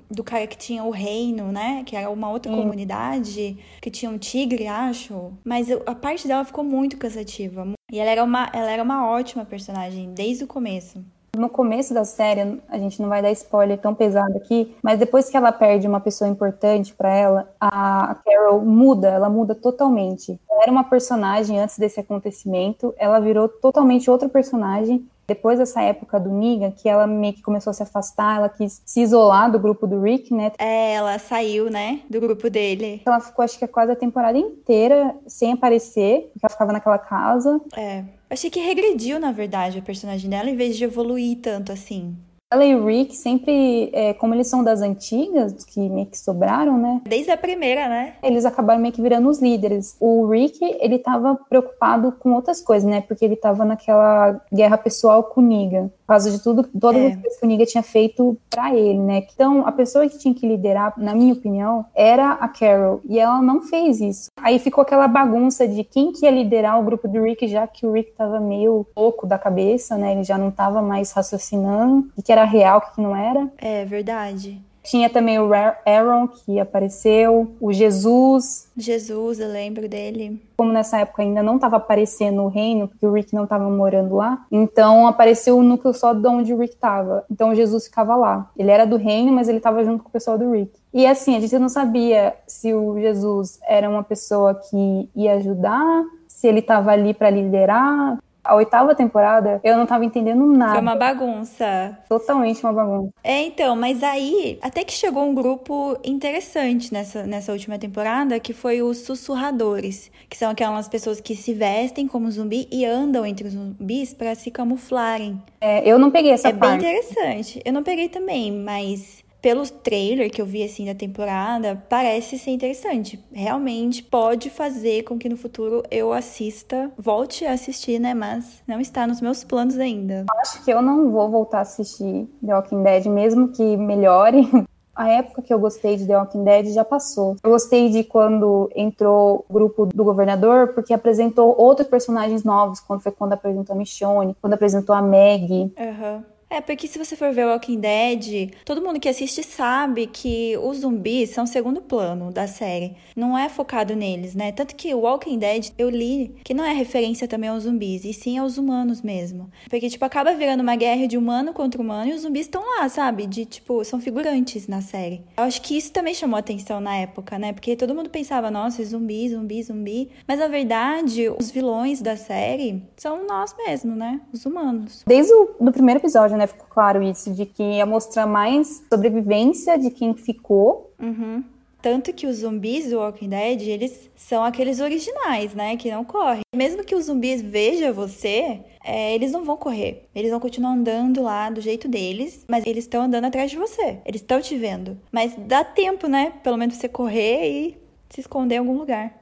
do, 0.10 0.24
cara 0.24 0.48
que 0.48 0.58
tinha 0.58 0.84
o 0.84 0.90
reino, 0.90 1.52
né? 1.52 1.84
Que 1.86 1.96
era 1.96 2.10
uma 2.10 2.30
outra 2.30 2.52
hum. 2.52 2.58
comunidade, 2.58 3.58
que 3.82 3.92
tinha 3.92 4.10
um 4.10 4.18
tigre, 4.18 4.68
acho. 4.68 5.32
Mas 5.44 5.68
a 5.86 5.96
parte 5.96 6.28
dela 6.28 6.46
ficou 6.46 6.64
muito 6.64 6.98
cansativa. 6.98 7.68
E 7.92 8.00
ela 8.00 8.10
era 8.10 8.24
uma, 8.24 8.50
ela 8.54 8.72
era 8.72 8.84
uma 8.84 9.10
ótima 9.10 9.46
personagem 9.46 10.14
desde 10.14 10.44
o 10.44 10.48
começo. 10.48 11.04
No 11.38 11.48
começo 11.48 11.94
da 11.94 12.04
série, 12.04 12.60
a 12.68 12.78
gente 12.78 13.02
não 13.02 13.08
vai 13.08 13.22
dar 13.22 13.32
spoiler 13.32 13.78
tão 13.78 13.94
pesado 13.94 14.36
aqui, 14.36 14.76
mas 14.82 14.98
depois 14.98 15.30
que 15.30 15.38
ela 15.38 15.52
perde 15.52 15.88
uma 15.88 16.00
pessoa 16.00 16.30
importante 16.30 16.94
para 16.94 17.14
ela, 17.14 17.54
a 17.60 18.16
Carol 18.26 18.62
muda, 18.66 19.10
ela 19.10 19.30
muda 19.30 19.54
totalmente. 19.54 20.40
Ela 20.50 20.64
era 20.64 20.72
uma 20.72 20.84
personagem 20.84 21.60
antes 21.60 21.78
desse 21.78 22.00
acontecimento, 22.00 22.94
ela 22.98 23.20
virou 23.20 23.48
totalmente 23.48 24.10
outra 24.10 24.28
personagem 24.28 25.08
depois 25.30 25.60
dessa 25.60 25.82
época 25.82 26.20
do 26.20 26.30
Negan, 26.30 26.72
que 26.72 26.90
ela 26.90 27.06
meio 27.06 27.34
que 27.34 27.42
começou 27.42 27.72
a 27.72 27.74
se 27.74 27.84
afastar, 27.84 28.38
ela 28.38 28.50
quis 28.50 28.82
se 28.84 29.02
isolar 29.02 29.52
do 29.52 29.60
grupo 29.60 29.86
do 29.86 30.02
Rick, 30.02 30.34
né? 30.34 30.52
É, 30.58 30.94
ela 30.94 31.18
saiu, 31.20 31.70
né, 31.70 32.02
do 32.10 32.20
grupo 32.20 32.50
dele. 32.50 33.02
Ela 33.06 33.20
ficou, 33.20 33.46
acho 33.46 33.58
que 33.58 33.68
quase 33.68 33.92
a 33.92 33.96
temporada 33.96 34.38
inteira 34.38 35.16
sem 35.28 35.54
aparecer, 35.54 36.30
porque 36.34 36.46
ela 36.46 36.52
ficava 36.52 36.74
naquela 36.74 36.98
casa. 36.98 37.62
É. 37.78 38.04
Achei 38.30 38.50
que 38.50 38.60
regrediu, 38.60 39.20
na 39.20 39.32
verdade, 39.32 39.80
a 39.80 39.82
personagem 39.82 40.30
dela, 40.30 40.50
em 40.50 40.56
vez 40.56 40.76
de 40.76 40.84
evoluir 40.84 41.38
tanto 41.42 41.72
assim. 41.72 42.18
Ela 42.52 42.66
e 42.66 42.76
o 42.76 42.84
Rick 42.84 43.16
sempre, 43.16 43.92
é, 43.94 44.12
como 44.16 44.34
eles 44.34 44.48
são 44.48 44.64
das 44.64 44.82
antigas, 44.82 45.64
que 45.64 45.88
meio 45.88 46.08
que 46.08 46.18
sobraram, 46.18 46.80
né? 46.80 47.00
Desde 47.06 47.30
a 47.30 47.38
primeira, 47.38 47.88
né? 47.88 48.16
Eles 48.24 48.44
acabaram 48.44 48.82
meio 48.82 48.92
que 48.92 49.04
virando 49.04 49.30
os 49.30 49.40
líderes. 49.40 49.96
O 50.00 50.26
Rick, 50.28 50.58
ele 50.80 50.98
tava 50.98 51.36
preocupado 51.48 52.12
com 52.14 52.34
outras 52.34 52.60
coisas, 52.60 52.90
né? 52.90 53.02
Porque 53.02 53.24
ele 53.24 53.36
tava 53.36 53.64
naquela 53.64 54.42
guerra 54.52 54.80
pessoal 54.80 55.26
com 55.26 55.42
o 55.42 55.44
Negan 55.44 55.92
por 56.10 56.14
causa 56.14 56.32
de 56.32 56.40
tudo, 56.42 56.64
todas 56.64 57.00
é. 57.04 57.08
as 57.10 57.16
coisas 57.18 57.40
que 57.40 57.46
o 57.46 57.48
Niga 57.48 57.66
tinha 57.68 57.84
feito 57.84 58.36
para 58.50 58.74
ele, 58.74 58.98
né? 58.98 59.28
Então, 59.32 59.68
a 59.68 59.72
pessoa 59.72 60.10
que 60.10 60.18
tinha 60.18 60.34
que 60.34 60.48
liderar, 60.48 60.96
na 60.98 61.14
minha 61.14 61.34
opinião, 61.34 61.86
era 61.94 62.32
a 62.32 62.48
Carol, 62.48 63.00
e 63.08 63.20
ela 63.20 63.40
não 63.44 63.62
fez 63.62 64.02
isso. 64.02 64.32
Aí 64.42 64.58
ficou 64.58 64.82
aquela 64.82 65.08
bagunça 65.08 65.68
de 65.68 65.84
quem 65.84 66.12
que 66.12 66.26
ia 66.26 66.32
liderar 66.32 66.80
o 66.80 66.84
grupo 66.84 67.08
do 67.08 67.22
Rick, 67.22 67.48
já 67.48 67.68
que 67.68 67.86
o 67.86 67.92
Rick 67.92 68.14
tava 68.14 68.40
meio 68.40 68.88
louco 68.98 69.28
da 69.28 69.38
cabeça, 69.38 69.98
né? 69.98 70.14
Ele 70.14 70.24
já 70.24 70.36
não 70.36 70.50
tava 70.50 70.82
mais 70.82 71.12
raciocinando 71.12 72.10
o 72.18 72.24
que 72.24 72.32
era 72.32 72.39
real, 72.46 72.80
o 72.80 72.96
que 72.96 73.02
não 73.02 73.16
era. 73.16 73.50
É 73.58 73.86
verdade. 73.86 74.62
Tinha 74.84 75.10
também 75.10 75.38
o 75.40 75.52
Aaron, 75.54 76.28
que 76.28 76.60
apareceu, 76.60 77.52
o 77.60 77.72
Jesus. 77.72 78.72
Jesus, 78.76 79.40
eu 79.40 79.48
lembro 79.48 79.88
dele. 79.88 80.42
Como 80.58 80.72
nessa 80.72 81.00
época 81.00 81.22
ainda 81.22 81.44
não 81.44 81.56
estava 81.56 81.78
aparecendo 81.78 82.42
o 82.42 82.48
reino, 82.48 82.88
porque 82.88 83.06
o 83.06 83.12
Rick 83.12 83.34
não 83.34 83.44
estava 83.44 83.70
morando 83.70 84.16
lá, 84.16 84.46
então 84.52 85.06
apareceu 85.06 85.58
o 85.58 85.64
núcleo 85.64 85.94
só 85.94 86.14
de 86.14 86.28
onde 86.28 86.54
o 86.54 86.58
Rick 86.58 86.74
estava. 86.74 87.24
Então 87.30 87.54
Jesus 87.54 87.86
ficava 87.86 88.16
lá. 88.16 88.50
Ele 88.58 88.72
era 88.72 88.86
do 88.86 88.96
reino, 88.96 89.32
mas 89.32 89.48
ele 89.48 89.58
estava 89.58 89.84
junto 89.84 90.04
com 90.04 90.10
o 90.10 90.14
pessoal 90.14 90.38
do 90.38 90.52
Rick. 90.52 90.72
E 90.94 91.06
assim, 91.06 91.36
a 91.36 91.40
gente 91.40 91.60
não 91.60 91.70
sabia 91.70 92.34
se 92.48 92.74
o 92.74 93.00
Jesus 93.00 93.60
era 93.68 93.88
uma 93.88 94.04
pessoa 94.04 94.56
que 94.56 95.10
ia 95.16 95.34
ajudar, 95.36 96.04
se 96.28 96.48
ele 96.48 96.60
estava 96.60 96.92
ali 96.92 97.14
para 97.14 97.30
liderar, 97.30 98.18
a 98.50 98.56
oitava 98.56 98.96
temporada, 98.96 99.62
eu 99.64 99.78
não 99.78 99.86
tava 99.86 100.04
entendendo 100.04 100.44
nada. 100.46 100.74
Foi 100.74 100.82
uma 100.82 100.96
bagunça. 100.96 101.98
Totalmente 102.10 102.64
uma 102.64 102.74
bagunça. 102.74 103.14
É, 103.24 103.44
então, 103.44 103.76
mas 103.76 104.02
aí, 104.02 104.58
até 104.62 104.84
que 104.84 104.92
chegou 104.92 105.24
um 105.24 105.36
grupo 105.36 105.96
interessante 106.04 106.92
nessa, 106.92 107.24
nessa 107.24 107.52
última 107.52 107.78
temporada, 107.78 108.40
que 108.40 108.52
foi 108.52 108.82
os 108.82 109.00
sussurradores, 109.00 110.12
que 110.28 110.36
são 110.36 110.50
aquelas 110.50 110.88
pessoas 110.88 111.22
que 111.22 111.36
se 111.36 111.54
vestem 111.54 112.08
como 112.08 112.30
zumbi 112.32 112.68
e 112.72 112.84
andam 112.86 113.24
entre 113.24 113.48
os 113.48 113.54
zumbis 113.54 114.16
para 114.16 114.34
se 114.34 114.50
camuflarem. 114.50 115.40
É, 115.62 115.88
eu 115.88 116.00
não 116.00 116.10
peguei 116.10 116.32
essa 116.32 116.50
é 116.50 116.54
parte. 116.54 116.86
É 116.86 116.90
bem 116.90 116.98
interessante. 116.98 117.62
Eu 117.64 117.72
não 117.72 117.84
peguei 117.84 118.10
também, 118.10 118.52
mas 118.52 119.24
pelo 119.42 119.68
trailer 119.70 120.30
que 120.32 120.42
eu 120.42 120.46
vi 120.46 120.64
assim 120.64 120.86
da 120.86 120.96
temporada, 120.96 121.82
parece 121.90 122.38
ser 122.38 122.52
interessante. 122.52 123.24
Realmente 123.32 124.04
pode 124.04 124.50
fazer 124.50 125.04
com 125.04 125.18
que 125.18 125.30
no 125.30 125.38
futuro 125.38 125.84
eu 125.90 126.12
assista, 126.14 126.92
volte 126.98 127.46
a 127.46 127.54
assistir, 127.54 128.00
né? 128.00 128.14
Mas 128.14 128.62
não 128.68 128.80
está 128.80 129.08
nos 129.08 129.22
meus 129.22 129.44
planos 129.44 129.78
ainda. 129.78 130.26
Acho 130.42 130.64
que 130.64 130.72
eu 130.72 130.82
não 130.82 131.12
vou 131.12 131.30
voltar 131.30 131.60
a 131.60 131.62
assistir 131.62 132.28
The 132.46 132.56
Walking 132.56 132.84
Dead, 132.84 133.06
mesmo 133.06 133.50
que 133.50 133.78
melhore. 133.78 134.48
A 135.00 135.08
época 135.08 135.42
que 135.42 135.54
eu 135.54 135.58
gostei 135.58 135.96
de 135.96 136.06
The 136.06 136.18
Walking 136.18 136.44
Dead 136.44 136.74
já 136.74 136.84
passou. 136.84 137.38
Eu 137.42 137.52
gostei 137.52 137.90
de 137.90 138.04
quando 138.04 138.70
entrou 138.76 139.46
o 139.48 139.54
grupo 139.54 139.86
do 139.86 140.04
governador, 140.04 140.74
porque 140.74 140.94
apresentou 140.94 141.56
outros 141.58 141.88
personagens 141.88 142.44
novos, 142.44 142.82
quando 142.82 143.00
foi 143.00 143.14
quando 143.14 143.32
apresentou 143.32 143.74
a 143.74 143.78
Michonne, 143.78 144.36
quando 144.42 144.56
apresentou 144.56 144.94
a 144.94 145.02
Maggie. 145.02 145.72
Uhum. 145.80 146.24
É, 146.50 146.60
porque 146.62 146.88
se 146.88 146.98
você 146.98 147.16
for 147.16 147.32
ver 147.32 147.46
Walking 147.46 147.80
Dead, 147.80 148.52
todo 148.66 148.82
mundo 148.82 149.00
que 149.00 149.08
assiste 149.08 149.44
sabe 149.44 150.08
que 150.08 150.58
os 150.58 150.80
zumbis 150.80 151.30
são 151.30 151.46
segundo 151.46 151.80
plano 151.80 152.32
da 152.32 152.48
série. 152.48 152.96
Não 153.16 153.38
é 153.38 153.48
focado 153.48 153.96
neles, 153.96 154.34
né? 154.34 154.52
Tanto 154.52 154.76
que 154.76 154.92
o 154.96 155.02
Walking 155.02 155.38
Dead, 155.38 155.70
eu 155.78 155.90
li 155.92 156.34
que 156.44 156.56
não 156.56 156.66
é 156.66 156.74
referência 156.74 157.28
também 157.28 157.52
aos 157.52 157.64
zumbis, 157.64 158.04
e 158.04 158.14
sim 158.14 158.40
aos 158.40 158.58
humanos 158.58 159.04
mesmo. 159.04 159.52
Porque, 159.70 159.90
tipo, 159.90 160.04
acaba 160.04 160.34
virando 160.34 160.62
uma 160.62 160.76
guerra 160.76 161.08
de 161.08 161.18
humano 161.18 161.54
contra 161.54 161.80
humano 161.80 162.10
e 162.10 162.14
os 162.14 162.22
zumbis 162.22 162.48
estão 162.48 162.64
lá, 162.66 162.90
sabe? 162.90 163.28
De, 163.28 163.46
tipo, 163.46 163.84
são 163.84 164.02
figurantes 164.02 164.68
na 164.68 164.82
série. 164.82 165.22
Eu 165.38 165.44
acho 165.44 165.62
que 165.62 165.78
isso 165.78 165.92
também 165.92 166.16
chamou 166.16 166.40
atenção 166.40 166.82
na 166.82 166.96
época, 166.96 167.38
né? 167.38 167.54
Porque 167.54 167.76
todo 167.76 167.94
mundo 167.94 168.10
pensava, 168.10 168.50
nossa, 168.50 168.84
zumbi, 168.84 169.30
zumbi, 169.30 169.62
zumbi. 169.62 170.10
Mas, 170.28 170.40
na 170.40 170.48
verdade, 170.48 171.30
os 171.30 171.52
vilões 171.52 172.02
da 172.02 172.18
série 172.18 172.82
são 172.98 173.28
nós 173.28 173.56
mesmos, 173.56 173.96
né? 173.96 174.20
Os 174.34 174.48
humanos. 174.48 175.04
Desde 175.06 175.32
o 175.32 175.50
do 175.60 175.72
primeiro 175.72 176.00
episódio, 176.00 176.39
né, 176.40 176.48
ficou 176.48 176.68
claro 176.70 177.02
isso, 177.04 177.34
de 177.34 177.46
que 177.46 177.62
ia 177.62 177.86
mostrar 177.86 178.26
mais 178.26 178.84
sobrevivência 178.92 179.78
de 179.78 179.92
quem 179.92 180.14
ficou. 180.14 180.92
Uhum. 181.00 181.44
Tanto 181.82 182.12
que 182.12 182.28
os 182.28 182.38
zumbis 182.38 182.90
do 182.90 182.98
Walking 182.98 183.30
Dead, 183.30 183.62
eles 183.62 184.10
são 184.16 184.44
aqueles 184.44 184.82
originais, 184.82 185.54
né? 185.54 185.78
Que 185.78 185.90
não 185.90 186.04
correm. 186.04 186.42
Mesmo 186.54 186.84
que 186.84 186.94
os 186.94 187.06
zumbis 187.06 187.42
vejam 187.42 187.94
você, 187.94 188.60
é, 188.84 189.16
eles 189.16 189.32
não 189.32 189.46
vão 189.46 189.56
correr. 189.56 190.04
Eles 190.14 190.30
vão 190.30 190.42
continuar 190.42 190.72
andando 190.72 191.22
lá 191.22 191.50
do 191.50 191.62
jeito 191.62 191.88
deles, 191.88 192.44
mas 192.50 192.66
eles 192.66 192.84
estão 192.84 193.04
andando 193.04 193.26
atrás 193.26 193.50
de 193.50 193.58
você. 193.58 194.00
Eles 194.06 194.22
estão 194.22 194.42
te 194.42 194.58
vendo. 194.58 194.98
Mas 195.10 195.34
dá 195.38 195.64
tempo, 195.64 196.08
né? 196.08 196.34
Pelo 196.44 196.58
menos 196.58 196.76
você 196.76 196.90
correr 196.90 197.50
e 197.50 197.78
se 198.10 198.20
esconder 198.20 198.56
em 198.56 198.60
algum 198.60 198.78
lugar. 198.78 199.19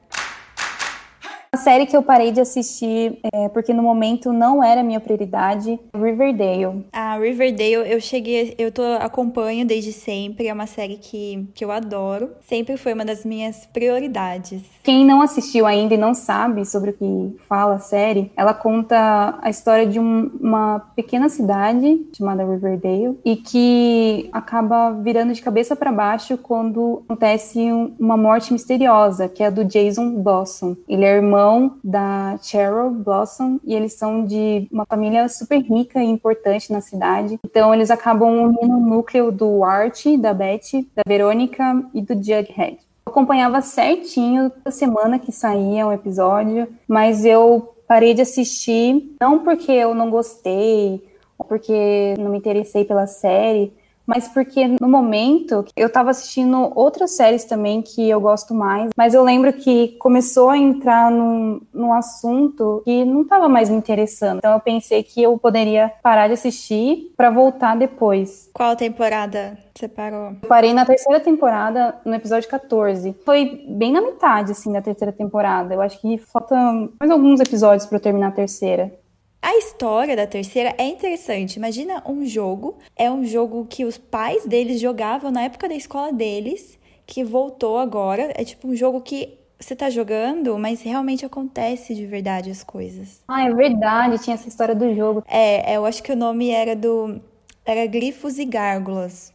A 1.51 1.57
série 1.57 1.85
que 1.85 1.95
eu 1.95 2.03
parei 2.03 2.31
de 2.31 2.41
assistir, 2.41 3.19
é, 3.33 3.47
porque 3.49 3.73
no 3.73 3.81
momento 3.81 4.33
não 4.33 4.61
era 4.63 4.83
minha 4.83 4.99
prioridade, 4.99 5.79
Riverdale. 5.95 6.85
A 6.91 7.17
Riverdale, 7.17 7.89
eu 7.89 8.01
cheguei, 8.01 8.53
eu 8.57 8.71
tô 8.71 8.81
acompanho 8.99 9.65
desde 9.65 9.93
sempre, 9.93 10.47
é 10.47 10.53
uma 10.53 10.67
série 10.67 10.97
que, 10.97 11.47
que 11.53 11.63
eu 11.63 11.71
adoro. 11.71 12.31
Sempre 12.41 12.75
foi 12.75 12.93
uma 12.93 13.05
das 13.05 13.23
minhas 13.23 13.65
prioridades. 13.65 14.61
Quem 14.83 15.05
não 15.05 15.21
assistiu 15.21 15.65
ainda 15.65 15.93
e 15.93 15.97
não 15.97 16.13
sabe 16.13 16.65
sobre 16.65 16.91
o 16.91 16.93
que 16.93 17.35
fala 17.47 17.75
a 17.75 17.79
série, 17.79 18.31
ela 18.35 18.53
conta 18.53 19.37
a 19.41 19.49
história 19.49 19.85
de 19.85 19.99
um, 19.99 20.29
uma 20.39 20.79
pequena 20.95 21.29
cidade 21.29 22.07
chamada 22.13 22.45
Riverdale 22.45 23.17
e 23.23 23.37
que 23.37 24.29
acaba 24.33 24.91
virando 24.91 25.33
de 25.33 25.41
cabeça 25.41 25.75
para 25.75 25.91
baixo 25.91 26.37
quando 26.37 27.03
acontece 27.05 27.59
uma 27.99 28.17
morte 28.17 28.51
misteriosa, 28.51 29.29
que 29.29 29.43
é 29.43 29.47
a 29.47 29.49
do 29.49 29.63
Jason 29.63 30.21
Blossom. 30.21 30.75
Ele 30.87 31.05
é 31.05 31.15
irmão 31.15 31.36
da 31.83 32.37
Cheryl 32.41 32.89
Blossom 32.91 33.59
e 33.63 33.73
eles 33.75 33.93
são 33.93 34.25
de 34.25 34.67
uma 34.71 34.85
família 34.85 35.27
super 35.29 35.59
rica 35.61 36.03
e 36.03 36.07
importante 36.07 36.71
na 36.71 36.81
cidade. 36.81 37.39
Então 37.45 37.73
eles 37.73 37.91
acabam 37.91 38.29
unindo 38.45 38.75
o 38.75 38.79
núcleo 38.79 39.31
do 39.31 39.63
Art, 39.63 40.05
da 40.19 40.33
Betty, 40.33 40.87
da 40.95 41.03
Verônica 41.07 41.83
e 41.93 42.01
do 42.01 42.13
Jughead. 42.13 42.77
Eu 43.05 43.11
acompanhava 43.11 43.61
certinho 43.61 44.49
toda 44.49 44.71
semana 44.71 45.19
que 45.19 45.31
saía 45.31 45.87
um 45.87 45.93
episódio, 45.93 46.67
mas 46.87 47.23
eu 47.23 47.73
parei 47.87 48.13
de 48.13 48.21
assistir 48.21 49.15
não 49.21 49.39
porque 49.39 49.71
eu 49.71 49.95
não 49.95 50.09
gostei 50.09 51.01
ou 51.37 51.45
porque 51.45 52.15
não 52.17 52.31
me 52.31 52.37
interessei 52.37 52.83
pela 52.83 53.07
série, 53.07 53.73
mas 54.07 54.27
porque 54.27 54.67
no 54.79 54.87
momento 54.87 55.65
eu 55.75 55.91
tava 55.91 56.11
assistindo 56.11 56.71
outras 56.73 57.11
séries 57.11 57.43
também 57.43 57.81
que 57.81 58.09
eu 58.09 58.21
gosto 58.21 58.53
mais, 58.53 58.89
mas 58.95 59.13
eu 59.13 59.23
lembro 59.23 59.51
que 59.53 59.89
começou 59.99 60.49
a 60.49 60.57
entrar 60.57 61.11
num, 61.11 61.59
num 61.73 61.93
assunto 61.93 62.81
que 62.85 63.03
não 63.03 63.25
tava 63.25 63.49
mais 63.49 63.69
me 63.69 63.75
interessando. 63.75 64.37
Então 64.37 64.53
eu 64.53 64.59
pensei 64.59 65.03
que 65.03 65.21
eu 65.21 65.37
poderia 65.37 65.91
parar 66.01 66.27
de 66.27 66.33
assistir 66.33 67.13
para 67.17 67.29
voltar 67.29 67.75
depois. 67.75 68.49
Qual 68.53 68.75
temporada 68.75 69.57
você 69.75 69.87
parou? 69.87 70.31
Eu 70.41 70.47
parei 70.47 70.73
na 70.73 70.85
terceira 70.85 71.19
temporada, 71.19 71.95
no 72.03 72.15
episódio 72.15 72.49
14. 72.49 73.15
Foi 73.23 73.65
bem 73.67 73.91
na 73.91 74.01
metade, 74.01 74.51
assim, 74.51 74.71
da 74.71 74.81
terceira 74.81 75.11
temporada. 75.11 75.73
Eu 75.73 75.81
acho 75.81 75.99
que 76.01 76.17
faltam 76.17 76.89
mais 76.99 77.11
alguns 77.11 77.39
episódios 77.39 77.85
para 77.85 77.97
eu 77.97 78.01
terminar 78.01 78.29
a 78.29 78.31
terceira. 78.31 78.91
A 79.41 79.55
história 79.57 80.15
da 80.15 80.27
terceira 80.27 80.73
é 80.77 80.85
interessante. 80.85 81.57
Imagina 81.57 82.03
um 82.05 82.25
jogo, 82.25 82.77
é 82.95 83.09
um 83.09 83.23
jogo 83.23 83.65
que 83.69 83.85
os 83.85 83.97
pais 83.97 84.45
deles 84.45 84.79
jogavam 84.79 85.31
na 85.31 85.43
época 85.43 85.69
da 85.69 85.75
escola 85.75 86.11
deles, 86.11 86.77
que 87.05 87.23
voltou 87.23 87.77
agora. 87.77 88.33
É 88.35 88.43
tipo 88.43 88.67
um 88.67 88.75
jogo 88.75 89.01
que 89.01 89.37
você 89.59 89.75
tá 89.75 89.89
jogando, 89.89 90.57
mas 90.57 90.81
realmente 90.81 91.25
acontece 91.25 91.95
de 91.95 92.05
verdade 92.05 92.51
as 92.51 92.63
coisas. 92.63 93.21
Ah, 93.27 93.47
é 93.47 93.53
verdade, 93.53 94.21
tinha 94.23 94.35
essa 94.35 94.47
história 94.47 94.75
do 94.75 94.93
jogo. 94.93 95.23
É, 95.27 95.73
é 95.73 95.77
eu 95.77 95.85
acho 95.85 96.03
que 96.03 96.11
o 96.11 96.15
nome 96.15 96.49
era 96.49 96.75
do. 96.75 97.19
Era 97.65 97.85
Grifos 97.85 98.37
e 98.37 98.45
Gárgulas. 98.45 99.33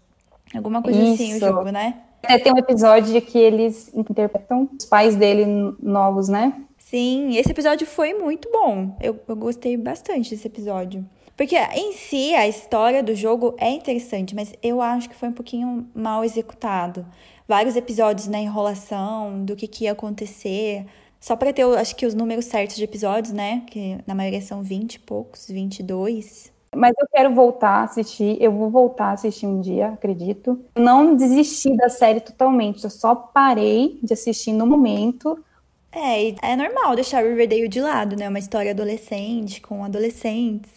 Alguma 0.55 0.83
coisa 0.83 0.99
Isso. 0.99 1.15
assim 1.15 1.37
o 1.37 1.41
jogo, 1.41 1.71
né? 1.71 1.97
É, 2.23 2.39
tem 2.39 2.53
um 2.53 2.59
episódio 2.59 3.21
que 3.21 3.37
eles 3.37 3.93
interpretam 3.95 4.69
os 4.79 4.85
pais 4.85 5.17
dele 5.17 5.45
novos, 5.83 6.29
né? 6.29 6.55
Sim, 6.93 7.39
esse 7.39 7.51
episódio 7.51 7.87
foi 7.87 8.13
muito 8.13 8.51
bom. 8.53 8.95
Eu, 9.01 9.19
eu 9.27 9.35
gostei 9.35 9.79
bastante 9.79 10.29
desse 10.29 10.47
episódio. 10.47 11.03
Porque 11.35 11.57
em 11.57 11.95
si 11.95 12.35
a 12.35 12.47
história 12.47 13.03
do 13.03 13.15
jogo 13.15 13.55
é 13.57 13.71
interessante, 13.71 14.35
mas 14.35 14.53
eu 14.63 14.83
acho 14.83 15.09
que 15.09 15.17
foi 15.17 15.31
um 15.31 15.33
pouquinho 15.33 15.89
mal 15.95 16.23
executado. 16.23 17.07
Vários 17.49 17.77
episódios 17.77 18.29
na 18.29 18.39
enrolação 18.39 19.43
do 19.43 19.57
que, 19.57 19.67
que 19.67 19.85
ia 19.85 19.93
acontecer. 19.93 20.85
Só 21.19 21.35
para 21.35 21.51
ter, 21.51 21.65
acho 21.79 21.97
que, 21.97 22.05
os 22.05 22.13
números 22.13 22.45
certos 22.45 22.77
de 22.77 22.85
episódios, 22.85 23.33
né? 23.33 23.63
Que 23.69 23.97
na 24.07 24.15
maioria 24.15 24.43
são 24.43 24.63
20 24.63 24.97
e 24.97 24.99
poucos, 24.99 25.49
22. 25.49 26.53
Mas 26.77 26.93
eu 27.01 27.07
quero 27.11 27.35
voltar 27.35 27.71
a 27.71 27.85
assistir, 27.85 28.37
eu 28.39 28.53
vou 28.53 28.69
voltar 28.69 29.07
a 29.07 29.13
assistir 29.13 29.47
um 29.47 29.63
dia, 29.63 29.89
acredito. 29.89 30.63
Não 30.77 31.17
desisti 31.17 31.75
da 31.75 31.89
série 31.89 32.21
totalmente, 32.21 32.85
eu 32.85 32.91
só 32.91 33.15
parei 33.15 33.99
de 34.03 34.13
assistir 34.13 34.53
no 34.53 34.67
momento 34.67 35.43
é, 35.93 36.53
é 36.53 36.57
normal 36.57 36.95
deixar 36.97 37.23
Riverdale 37.23 37.69
de 37.69 37.81
lado, 37.81 38.17
né? 38.17 38.29
Uma 38.29 38.39
história 38.39 38.71
adolescente, 38.71 39.61
com 39.61 39.85
adolescentes 39.85 40.71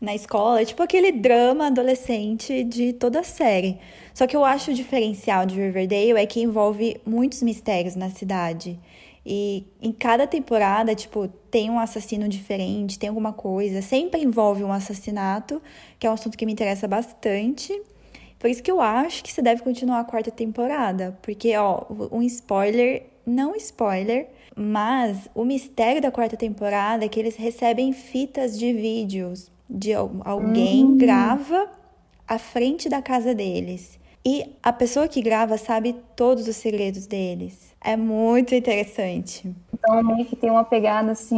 na 0.00 0.14
escola. 0.14 0.62
É 0.62 0.64
tipo 0.64 0.82
aquele 0.82 1.12
drama 1.12 1.66
adolescente 1.66 2.64
de 2.64 2.92
toda 2.92 3.20
a 3.20 3.24
série. 3.24 3.78
Só 4.14 4.26
que 4.26 4.36
eu 4.36 4.44
acho 4.44 4.70
o 4.70 4.74
diferencial 4.74 5.46
de 5.46 5.56
Riverdale 5.56 6.18
é 6.18 6.26
que 6.26 6.40
envolve 6.40 7.00
muitos 7.04 7.42
mistérios 7.42 7.96
na 7.96 8.10
cidade. 8.10 8.78
E 9.24 9.64
em 9.80 9.92
cada 9.92 10.26
temporada, 10.26 10.94
tipo, 10.94 11.28
tem 11.50 11.70
um 11.70 11.78
assassino 11.78 12.28
diferente, 12.28 12.98
tem 12.98 13.08
alguma 13.08 13.32
coisa. 13.32 13.80
Sempre 13.80 14.22
envolve 14.22 14.64
um 14.64 14.72
assassinato, 14.72 15.62
que 15.98 16.06
é 16.06 16.10
um 16.10 16.14
assunto 16.14 16.36
que 16.36 16.44
me 16.44 16.52
interessa 16.52 16.88
bastante. 16.88 17.80
Por 18.38 18.50
isso 18.50 18.62
que 18.62 18.70
eu 18.70 18.80
acho 18.80 19.22
que 19.22 19.32
você 19.32 19.40
deve 19.40 19.62
continuar 19.62 20.00
a 20.00 20.04
quarta 20.04 20.30
temporada. 20.30 21.16
Porque, 21.22 21.56
ó, 21.56 21.84
um 22.10 22.22
spoiler, 22.22 23.04
não 23.24 23.54
spoiler, 23.54 24.28
mas 24.56 25.28
o 25.34 25.44
mistério 25.44 26.00
da 26.00 26.10
quarta 26.10 26.36
temporada 26.36 27.04
é 27.04 27.08
que 27.08 27.18
eles 27.18 27.36
recebem 27.36 27.92
fitas 27.92 28.58
de 28.58 28.72
vídeos 28.72 29.50
de 29.68 29.92
alguém 29.94 30.84
uhum. 30.84 30.96
grava 30.98 31.70
à 32.28 32.38
frente 32.38 32.88
da 32.88 33.00
casa 33.00 33.34
deles. 33.34 33.98
E 34.24 34.54
a 34.62 34.72
pessoa 34.72 35.08
que 35.08 35.20
grava 35.20 35.58
sabe 35.58 35.96
todos 36.14 36.46
os 36.46 36.56
segredos 36.56 37.06
deles. 37.06 37.72
É 37.84 37.96
muito 37.96 38.54
interessante. 38.54 39.52
Então, 39.74 40.02
meio 40.04 40.24
que 40.24 40.36
tem 40.36 40.48
uma 40.48 40.64
pegada, 40.64 41.10
assim, 41.10 41.36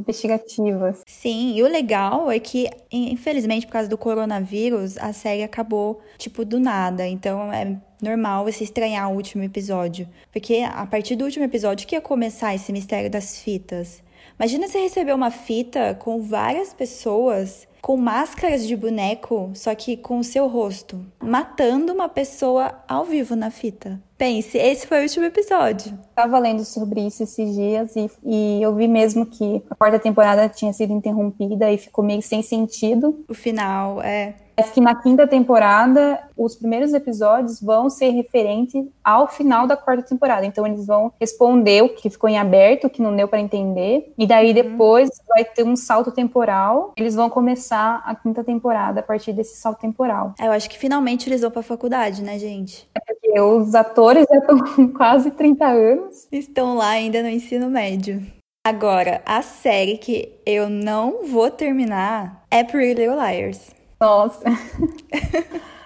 investigativa. 0.00 0.96
Sim, 1.06 1.54
e 1.54 1.62
o 1.62 1.68
legal 1.68 2.28
é 2.28 2.40
que, 2.40 2.68
infelizmente, 2.90 3.66
por 3.66 3.74
causa 3.74 3.88
do 3.88 3.96
coronavírus, 3.96 4.98
a 4.98 5.12
série 5.12 5.44
acabou, 5.44 6.00
tipo, 6.18 6.44
do 6.44 6.58
nada. 6.58 7.06
Então, 7.06 7.52
é 7.52 7.76
normal 8.02 8.44
você 8.44 8.64
estranhar 8.64 9.08
o 9.08 9.14
último 9.14 9.44
episódio. 9.44 10.08
Porque 10.32 10.56
a 10.68 10.84
partir 10.86 11.14
do 11.14 11.24
último 11.24 11.44
episódio 11.44 11.86
que 11.86 11.94
ia 11.94 12.00
começar 12.00 12.52
esse 12.52 12.72
mistério 12.72 13.08
das 13.08 13.38
fitas. 13.38 14.02
Imagina 14.38 14.68
você 14.68 14.78
receber 14.80 15.12
uma 15.12 15.30
fita 15.30 15.96
com 15.98 16.22
várias 16.22 16.72
pessoas 16.72 17.66
com 17.80 17.96
máscaras 17.96 18.66
de 18.66 18.76
boneco, 18.76 19.50
só 19.54 19.74
que 19.74 19.96
com 19.96 20.18
o 20.18 20.24
seu 20.24 20.46
rosto, 20.46 21.04
matando 21.20 21.92
uma 21.92 22.08
pessoa 22.08 22.82
ao 22.86 23.04
vivo 23.04 23.34
na 23.34 23.50
fita. 23.50 24.00
Pense, 24.16 24.58
esse 24.58 24.86
foi 24.86 24.98
o 24.98 25.02
último 25.02 25.24
episódio. 25.24 25.96
Estava 26.08 26.38
lendo 26.38 26.64
sobre 26.64 27.06
isso 27.06 27.22
esses 27.22 27.54
dias 27.54 27.94
e, 27.96 28.10
e, 28.24 28.62
eu 28.62 28.74
vi 28.74 28.88
mesmo 28.88 29.24
que 29.26 29.62
a 29.70 29.74
quarta 29.74 29.98
temporada 29.98 30.48
tinha 30.48 30.72
sido 30.72 30.92
interrompida 30.92 31.70
e 31.72 31.78
ficou 31.78 32.04
meio 32.04 32.20
sem 32.20 32.42
sentido. 32.42 33.24
O 33.28 33.34
final, 33.34 34.02
é. 34.02 34.34
Parece 34.58 34.74
que 34.74 34.80
na 34.80 34.92
quinta 34.92 35.24
temporada, 35.24 36.18
os 36.36 36.56
primeiros 36.56 36.92
episódios 36.92 37.60
vão 37.60 37.88
ser 37.88 38.08
referentes 38.10 38.84
ao 39.04 39.28
final 39.28 39.68
da 39.68 39.76
quarta 39.76 40.02
temporada. 40.02 40.44
Então, 40.44 40.66
eles 40.66 40.84
vão 40.84 41.12
responder 41.20 41.84
o 41.84 41.90
que 41.90 42.10
ficou 42.10 42.28
em 42.28 42.36
aberto, 42.36 42.88
o 42.88 42.90
que 42.90 43.00
não 43.00 43.14
deu 43.14 43.28
para 43.28 43.38
entender. 43.38 44.12
E 44.18 44.26
daí, 44.26 44.48
uhum. 44.48 44.54
depois, 44.54 45.10
vai 45.28 45.44
ter 45.44 45.62
um 45.62 45.76
salto 45.76 46.10
temporal. 46.10 46.92
Eles 46.96 47.14
vão 47.14 47.30
começar 47.30 48.02
a 48.04 48.16
quinta 48.16 48.42
temporada 48.42 48.98
a 48.98 49.02
partir 49.02 49.32
desse 49.32 49.56
salto 49.58 49.78
temporal. 49.78 50.34
É, 50.40 50.48
eu 50.48 50.50
acho 50.50 50.68
que 50.68 50.76
finalmente 50.76 51.28
eles 51.28 51.42
vão 51.42 51.52
pra 51.52 51.62
faculdade, 51.62 52.20
né, 52.20 52.36
gente? 52.36 52.88
É 52.96 53.00
porque 53.00 53.40
os 53.40 53.76
atores 53.76 54.26
já 54.28 54.38
estão 54.38 54.58
com 54.74 54.88
quase 54.88 55.30
30 55.30 55.66
anos. 55.66 56.26
Estão 56.32 56.74
lá 56.74 56.88
ainda 56.88 57.22
no 57.22 57.28
ensino 57.28 57.70
médio. 57.70 58.26
Agora, 58.66 59.22
a 59.24 59.40
série 59.40 59.98
que 59.98 60.32
eu 60.44 60.68
não 60.68 61.24
vou 61.28 61.48
terminar 61.48 62.42
é 62.50 62.64
Pretty 62.64 63.00
Little 63.00 63.24
Liars. 63.24 63.77
Nossa. 64.00 64.44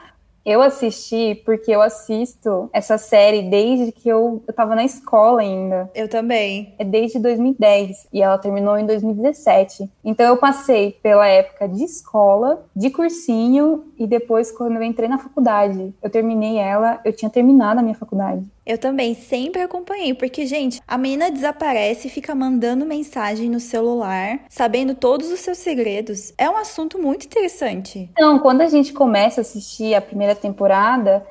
Eu 0.44 0.60
assisti 0.60 1.40
porque 1.44 1.70
eu 1.70 1.80
assisto 1.80 2.68
essa 2.72 2.98
série 2.98 3.42
desde 3.42 3.92
que 3.92 4.08
eu, 4.08 4.42
eu 4.46 4.52
tava 4.52 4.74
na 4.74 4.84
escola 4.84 5.40
ainda. 5.40 5.88
Eu 5.94 6.08
também. 6.08 6.74
É 6.78 6.84
desde 6.84 7.20
2010 7.20 8.08
e 8.12 8.20
ela 8.20 8.36
terminou 8.38 8.76
em 8.76 8.84
2017. 8.84 9.88
Então 10.04 10.26
eu 10.26 10.36
passei 10.36 10.98
pela 11.00 11.28
época 11.28 11.68
de 11.68 11.84
escola, 11.84 12.64
de 12.74 12.90
cursinho 12.90 13.84
e 13.96 14.04
depois 14.04 14.50
quando 14.50 14.76
eu 14.76 14.82
entrei 14.82 15.08
na 15.08 15.18
faculdade. 15.18 15.94
Eu 16.02 16.10
terminei 16.10 16.58
ela, 16.58 17.00
eu 17.04 17.12
tinha 17.12 17.30
terminado 17.30 17.78
a 17.78 17.82
minha 17.82 17.94
faculdade. 17.94 18.44
Eu 18.64 18.78
também 18.78 19.14
sempre 19.14 19.60
acompanhei, 19.60 20.14
porque, 20.14 20.46
gente, 20.46 20.80
a 20.86 20.96
menina 20.96 21.30
desaparece 21.30 22.06
e 22.06 22.10
fica 22.10 22.34
mandando 22.34 22.86
mensagem 22.86 23.50
no 23.50 23.58
celular, 23.58 24.40
sabendo 24.48 24.94
todos 24.94 25.30
os 25.32 25.40
seus 25.40 25.58
segredos. 25.58 26.32
É 26.38 26.48
um 26.48 26.56
assunto 26.56 26.98
muito 26.98 27.26
interessante. 27.26 28.08
Então, 28.12 28.38
quando 28.38 28.60
a 28.60 28.68
gente 28.68 28.92
começa 28.92 29.40
a 29.40 29.42
assistir 29.42 29.94
a 29.94 30.00
primeira 30.00 30.34
temporada, 30.36 31.26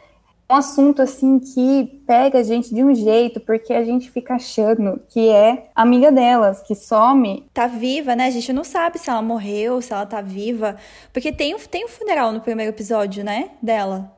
é 0.50 0.54
um 0.54 0.58
assunto 0.58 1.02
assim 1.02 1.40
que 1.40 2.04
pega 2.06 2.40
a 2.40 2.44
gente 2.44 2.76
de 2.76 2.84
um 2.84 2.94
jeito, 2.94 3.40
porque 3.40 3.74
a 3.74 3.86
gente 3.86 4.12
fica 4.12 4.34
achando 4.34 5.02
que 5.08 5.30
é 5.30 5.70
amiga 5.74 6.12
delas, 6.12 6.62
que 6.62 6.76
some. 6.76 7.46
Tá 7.54 7.68
viva, 7.68 8.14
né? 8.14 8.26
A 8.26 8.32
gente 8.32 8.52
não 8.52 8.66
sabe 8.66 9.00
se 9.00 9.10
ela 9.10 9.22
morreu, 9.22 9.82
se 9.82 9.94
ela 9.94 10.06
tá 10.06 10.20
viva. 10.20 10.76
Porque 11.14 11.32
tem, 11.32 11.56
tem 11.58 11.86
um 11.86 11.88
funeral 11.88 12.34
no 12.34 12.42
primeiro 12.42 12.74
episódio, 12.74 13.24
né? 13.24 13.52
Dela. 13.62 14.12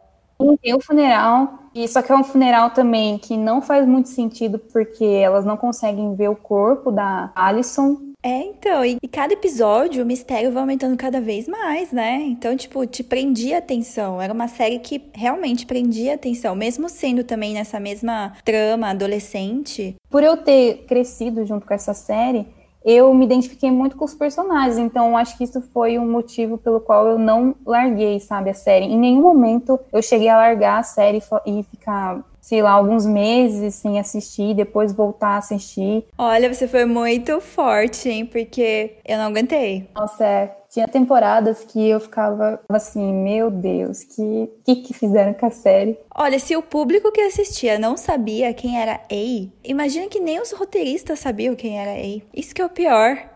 Tem 0.61 0.73
o 0.73 0.79
funeral, 0.79 1.59
e 1.73 1.87
só 1.87 2.01
que 2.01 2.11
é 2.11 2.15
um 2.15 2.23
funeral 2.23 2.69
também 2.71 3.17
que 3.17 3.35
não 3.35 3.61
faz 3.61 3.87
muito 3.87 4.09
sentido 4.09 4.59
porque 4.59 5.03
elas 5.03 5.43
não 5.43 5.57
conseguem 5.57 6.15
ver 6.15 6.29
o 6.29 6.35
corpo 6.35 6.91
da 6.91 7.31
Alison. 7.35 8.13
É, 8.25 8.39
então, 8.45 8.85
e, 8.85 8.97
e, 9.03 9.07
cada 9.07 9.33
episódio 9.33 10.01
o 10.01 10.05
mistério 10.05 10.49
vai 10.49 10.61
aumentando 10.61 10.95
cada 10.95 11.19
vez 11.19 11.45
mais, 11.45 11.91
né? 11.91 12.21
Então, 12.21 12.55
tipo, 12.55 12.85
te 12.85 13.03
prendia 13.03 13.57
atenção. 13.57 14.21
Era 14.21 14.31
uma 14.31 14.47
série 14.47 14.79
que 14.79 15.09
realmente 15.13 15.65
prendia 15.65 16.13
atenção, 16.13 16.55
mesmo 16.55 16.87
sendo 16.87 17.25
também 17.25 17.53
nessa 17.53 17.81
mesma 17.81 18.31
trama 18.45 18.91
adolescente. 18.91 19.95
Por 20.09 20.23
eu 20.23 20.37
ter 20.37 20.85
crescido 20.87 21.45
junto 21.45 21.67
com 21.67 21.73
essa 21.73 21.93
série, 21.93 22.47
eu 22.85 23.13
me 23.13 23.25
identifiquei 23.25 23.71
muito 23.71 23.95
com 23.95 24.05
os 24.05 24.13
personagens, 24.13 24.77
então 24.77 25.17
acho 25.17 25.37
que 25.37 25.43
isso 25.43 25.61
foi 25.73 25.97
um 25.97 26.09
motivo 26.09 26.57
pelo 26.57 26.79
qual 26.79 27.07
eu 27.07 27.17
não 27.17 27.55
larguei, 27.65 28.19
sabe, 28.19 28.49
a 28.49 28.53
série. 28.53 28.85
Em 28.85 28.97
nenhum 28.97 29.21
momento 29.21 29.79
eu 29.91 30.01
cheguei 30.01 30.29
a 30.29 30.37
largar 30.37 30.79
a 30.79 30.83
série 30.83 31.21
e 31.45 31.63
ficar 31.63 32.23
sei 32.43 32.61
lá, 32.61 32.71
alguns 32.71 33.05
meses 33.05 33.75
sem 33.75 33.97
assistir, 33.97 34.53
depois 34.53 34.91
voltar 34.91 35.29
a 35.29 35.37
assistir. 35.37 36.05
Olha, 36.17 36.53
você 36.53 36.67
foi 36.67 36.83
muito 36.83 37.39
forte, 37.39 38.09
hein? 38.09 38.25
Porque 38.25 38.97
eu 39.05 39.17
não 39.17 39.27
aguentei. 39.27 39.87
Nossa, 39.95 40.25
é. 40.25 40.57
Tinha 40.73 40.87
temporadas 40.87 41.63
que 41.63 41.87
eu 41.87 41.99
ficava 41.99 42.59
assim, 42.67 43.13
meu 43.13 43.51
Deus, 43.51 44.03
que 44.03 44.49
que, 44.65 44.75
que 44.77 44.91
fizeram 44.91 45.31
com 45.31 45.45
a 45.45 45.51
série? 45.51 45.99
Olha, 46.15 46.39
se 46.39 46.57
o 46.57 46.63
público 46.63 47.11
que 47.11 47.21
assistia 47.21 47.77
não 47.77 47.95
sabia 47.95 48.51
quem 48.55 48.81
era 48.81 48.95
A, 48.95 49.49
imagina 49.63 50.07
que 50.07 50.19
nem 50.19 50.41
os 50.41 50.51
roteiristas 50.51 51.19
sabiam 51.19 51.53
quem 51.53 51.79
era 51.79 51.91
A. 51.91 52.21
Isso 52.33 52.55
que 52.55 52.61
é 52.61 52.65
o 52.65 52.69
pior. 52.69 53.32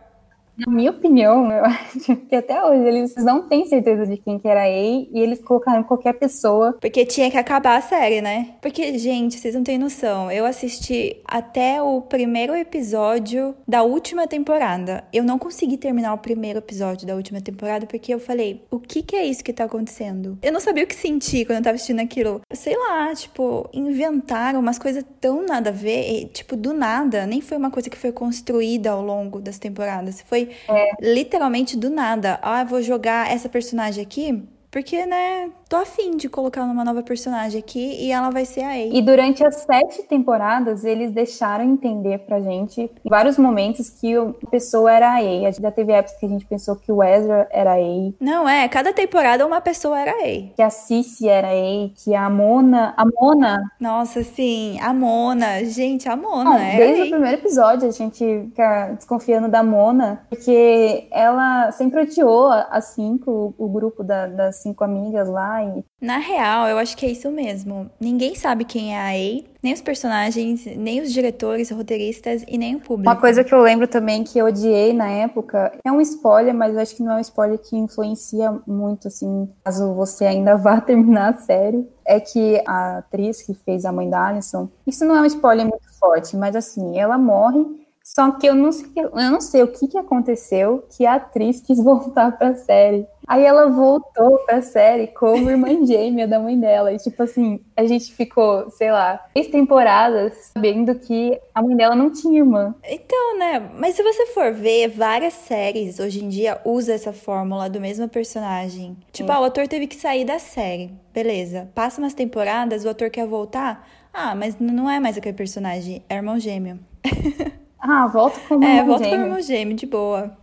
Na 0.58 0.72
minha 0.72 0.90
opinião, 0.90 1.52
eu 1.52 1.64
acho 1.66 2.16
que 2.16 2.36
até 2.36 2.64
hoje 2.64 2.84
eles 2.88 3.16
não 3.16 3.48
têm 3.48 3.66
certeza 3.66 4.08
de 4.08 4.18
quem 4.18 4.40
que 4.40 4.48
era 4.48 4.62
A 4.62 4.70
e 4.70 5.10
eles 5.14 5.40
colocaram 5.40 5.84
qualquer 5.84 6.14
pessoa. 6.14 6.74
Porque 6.82 7.06
tinha 7.06 7.30
que 7.30 7.38
acabar 7.38 7.78
a 7.78 7.82
série, 7.82 8.22
né? 8.22 8.56
Porque, 8.62 8.98
gente, 8.98 9.38
vocês 9.38 9.54
não 9.54 9.64
têm 9.64 9.78
noção. 9.78 10.32
Eu 10.32 10.46
assisti 10.46 11.18
até 11.26 11.82
o 11.82 12.02
primeiro 12.02 12.56
episódio 12.56 13.54
da 13.68 13.84
última 13.84 14.28
temporada. 14.28 15.04
Eu 15.14 15.24
não 15.24 15.38
consegui 15.38 15.78
terminar 15.78 16.14
o 16.14 16.18
primeiro 16.18 16.60
episódio 16.60 17.06
da 17.06 17.16
última 17.16 17.40
temporada 17.40 17.86
porque 17.86 18.14
eu 18.14 18.20
falei, 18.20 18.66
o 18.72 18.80
que 18.80 19.04
que 19.04 19.16
é 19.16 19.26
isso 19.26 19.44
que 19.44 19.54
tá 19.54 19.66
acontecendo? 19.66 20.38
Eu 20.42 20.52
não 20.52 20.60
sabia 20.60 20.84
o 20.84 20.88
que 20.88 20.96
sentir 20.96 21.46
quando 21.46 21.58
eu 21.58 21.64
tava 21.64 21.76
assistindo 21.76 22.00
aquilo. 22.00 22.42
Sei 22.52 22.76
lá, 22.76 23.14
tipo, 23.14 23.70
inventaram 23.74 24.60
umas 24.60 24.80
coisas 24.80 25.04
tão 25.22 25.46
nada 25.46 25.70
a 25.70 25.74
ver, 25.74 26.10
e, 26.10 26.26
tipo, 26.26 26.56
do 26.56 26.74
nada. 26.74 27.26
Nem 27.28 27.42
foi 27.42 27.58
uma 27.58 27.70
coisa 27.70 27.90
que 27.90 27.98
foi 27.98 28.12
construída 28.12 28.92
ao 28.92 29.04
longo 29.04 29.40
das 29.40 29.60
temporadas. 29.60 30.22
Foi 30.22 30.47
é. 30.68 30.90
literalmente 31.02 31.78
do 31.78 31.90
nada. 31.90 32.40
Ah, 32.42 32.64
vou 32.64 32.82
jogar 32.82 33.32
essa 33.32 33.50
personagem 33.50 34.04
aqui 34.04 34.44
porque, 34.78 35.08
né, 35.08 35.50
tô 35.68 35.76
afim 35.76 36.16
de 36.16 36.30
colocar 36.30 36.64
uma 36.64 36.86
nova 36.86 37.02
personagem 37.02 37.60
aqui 37.60 37.98
e 38.00 38.12
ela 38.12 38.30
vai 38.30 38.46
ser 38.46 38.62
a 38.62 38.70
A. 38.70 38.78
E 38.78 39.02
durante 39.02 39.44
as 39.44 39.56
sete 39.56 40.04
temporadas, 40.04 40.86
eles 40.86 41.12
deixaram 41.12 41.64
entender 41.64 42.20
pra 42.20 42.40
gente, 42.40 42.82
em 42.82 43.10
vários 43.10 43.40
momentos, 43.40 43.90
que 43.90 44.16
a 44.16 44.32
pessoa 44.52 44.92
era 44.92 45.16
a 45.16 45.20
gente 45.20 45.60
já 45.60 45.72
teve 45.72 45.92
épocas 45.92 46.20
que 46.20 46.28
a 46.28 46.30
gente 46.30 46.46
pensou 46.46 46.76
que 46.76 46.92
o 46.92 47.02
Ezra 47.02 47.48
era 47.50 47.72
a 47.72 47.78
A. 47.78 48.14
Não, 48.20 48.48
é, 48.48 48.68
cada 48.68 48.94
temporada 48.94 49.48
uma 49.48 49.60
pessoa 49.60 50.00
era 50.00 50.12
a 50.12 50.24
A. 50.24 50.54
Que 50.56 50.62
a 50.62 50.70
Cici 50.70 51.28
era 51.28 51.48
a 51.48 51.52
A, 51.52 51.90
que 51.96 52.14
a 52.14 52.30
Mona... 52.30 52.94
A 52.96 53.04
Mona... 53.04 53.58
Nossa, 53.80 54.24
sim, 54.24 54.80
a 54.80 54.94
Mona. 54.94 55.66
Gente, 55.66 56.08
a 56.08 56.16
Mona, 56.16 56.52
Não, 56.52 56.78
Desde 56.78 57.02
o 57.02 57.10
primeiro 57.10 57.38
episódio, 57.38 57.88
a 57.88 57.92
gente 57.92 58.44
fica 58.50 58.92
desconfiando 58.96 59.48
da 59.48 59.64
Mona, 59.64 60.22
porque 60.30 61.08
ela 61.10 61.72
sempre 61.72 62.02
odiou 62.02 62.52
a 62.52 62.80
cinco, 62.80 63.56
o 63.58 63.68
grupo 63.68 64.04
da, 64.04 64.28
das 64.28 64.58
cinco 64.58 64.67
amigas 64.84 65.30
lá. 65.30 65.64
E... 65.64 65.84
Na 66.02 66.18
real, 66.18 66.68
eu 66.68 66.78
acho 66.78 66.96
que 66.96 67.06
é 67.06 67.10
isso 67.10 67.30
mesmo. 67.32 67.90
Ninguém 68.00 68.36
sabe 68.36 68.66
quem 68.66 68.96
é 68.96 69.00
a 69.00 69.10
A, 69.10 69.44
nem 69.62 69.74
os 69.74 69.82
personagens, 69.82 70.66
nem 70.66 71.02
os 71.02 71.12
diretores, 71.12 71.70
roteiristas 71.70 72.44
e 72.48 72.58
nem 72.58 72.76
o 72.76 72.80
público. 72.80 73.10
Uma 73.10 73.20
coisa 73.20 73.44
que 73.44 73.54
eu 73.54 73.62
lembro 73.62 73.88
também 73.88 74.24
que 74.24 74.38
eu 74.40 74.46
odiei 74.46 74.94
na 74.94 75.10
época 75.10 75.72
é 75.84 75.92
um 75.92 76.02
spoiler, 76.02 76.54
mas 76.54 76.74
eu 76.74 76.82
acho 76.82 76.96
que 76.96 77.04
não 77.04 77.14
é 77.14 77.18
um 77.18 77.22
spoiler 77.22 77.58
que 77.60 77.76
influencia 77.76 78.58
muito, 78.66 79.08
assim, 79.08 79.50
caso 79.64 79.94
você 79.94 80.26
ainda 80.26 80.56
vá 80.58 80.80
terminar 80.80 81.34
a 81.34 81.38
série. 81.38 81.88
É 82.06 82.20
que 82.20 82.62
a 82.66 83.00
atriz 83.00 83.42
que 83.42 83.54
fez 83.54 83.84
a 83.84 83.92
mãe 83.92 84.10
da 84.10 84.28
Alison, 84.28 84.70
isso 84.86 85.04
não 85.04 85.16
é 85.16 85.22
um 85.22 85.26
spoiler 85.26 85.66
muito 85.66 85.88
forte, 86.00 86.38
mas 86.38 86.56
assim, 86.56 86.98
ela 86.98 87.18
morre 87.18 87.87
só 88.18 88.32
que 88.32 88.48
eu 88.48 88.56
não 88.56 88.72
sei, 88.72 88.90
eu 88.96 89.12
não 89.14 89.40
sei 89.40 89.62
o 89.62 89.68
que, 89.68 89.88
que 89.88 89.96
aconteceu 89.96 90.84
que 90.90 91.06
a 91.06 91.14
atriz 91.14 91.62
quis 91.62 91.78
voltar 91.84 92.36
pra 92.36 92.56
série. 92.56 93.06
Aí 93.28 93.44
ela 93.44 93.68
voltou 93.68 94.40
pra 94.40 94.60
série 94.60 95.06
como 95.06 95.52
irmã 95.52 95.68
gêmea 95.86 96.28
da 96.28 96.40
mãe 96.40 96.60
dela. 96.60 96.92
E, 96.92 96.98
tipo 96.98 97.22
assim, 97.22 97.60
a 97.76 97.86
gente 97.86 98.12
ficou, 98.16 98.72
sei 98.72 98.92
lá, 98.92 99.24
três 99.36 99.50
temporadas 99.50 100.34
sabendo 100.52 100.96
que 100.96 101.40
a 101.54 101.62
mãe 101.62 101.76
dela 101.76 101.96
não 101.96 102.12
tinha 102.12 102.40
irmã. 102.40 102.74
Então, 102.84 103.38
né? 103.38 103.70
Mas 103.78 103.96
se 103.96 104.02
você 104.02 104.26
for 104.28 104.52
ver, 104.52 104.88
várias 104.88 105.34
séries 105.34 106.00
hoje 106.00 106.26
em 106.26 106.30
dia 106.30 106.60
usam 106.66 106.96
essa 106.96 107.14
fórmula 107.14 107.70
do 107.70 107.80
mesmo 107.80 108.10
personagem. 108.10 108.98
Tipo, 109.12 109.32
ah, 109.32 109.42
o 109.42 109.44
ator 109.44 109.68
teve 109.68 109.86
que 109.86 109.96
sair 109.96 110.26
da 110.26 110.40
série. 110.40 110.90
Beleza. 111.14 111.70
Passa 111.76 112.02
umas 112.02 112.16
temporadas, 112.16 112.84
o 112.84 112.90
ator 112.90 113.12
quer 113.12 113.28
voltar. 113.28 113.88
Ah, 114.12 114.34
mas 114.34 114.58
não 114.58 114.90
é 114.90 115.00
mais 115.00 115.20
aquele 115.20 115.38
personagem, 115.38 116.04
é 116.10 116.16
irmão 116.16 116.40
gêmeo. 116.40 116.80
Ah, 117.80 118.08
volta 118.08 118.40
como 118.48 118.64
é, 118.64 118.78
irmão 118.78 118.88
volta 118.88 119.04
gêmeo. 119.04 119.18
como 119.18 119.28
irmão 119.30 119.42
gêmeo, 119.42 119.76
de 119.76 119.86
boa. 119.86 120.38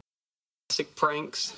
Classic 0.71 0.91
pranks. 0.95 1.55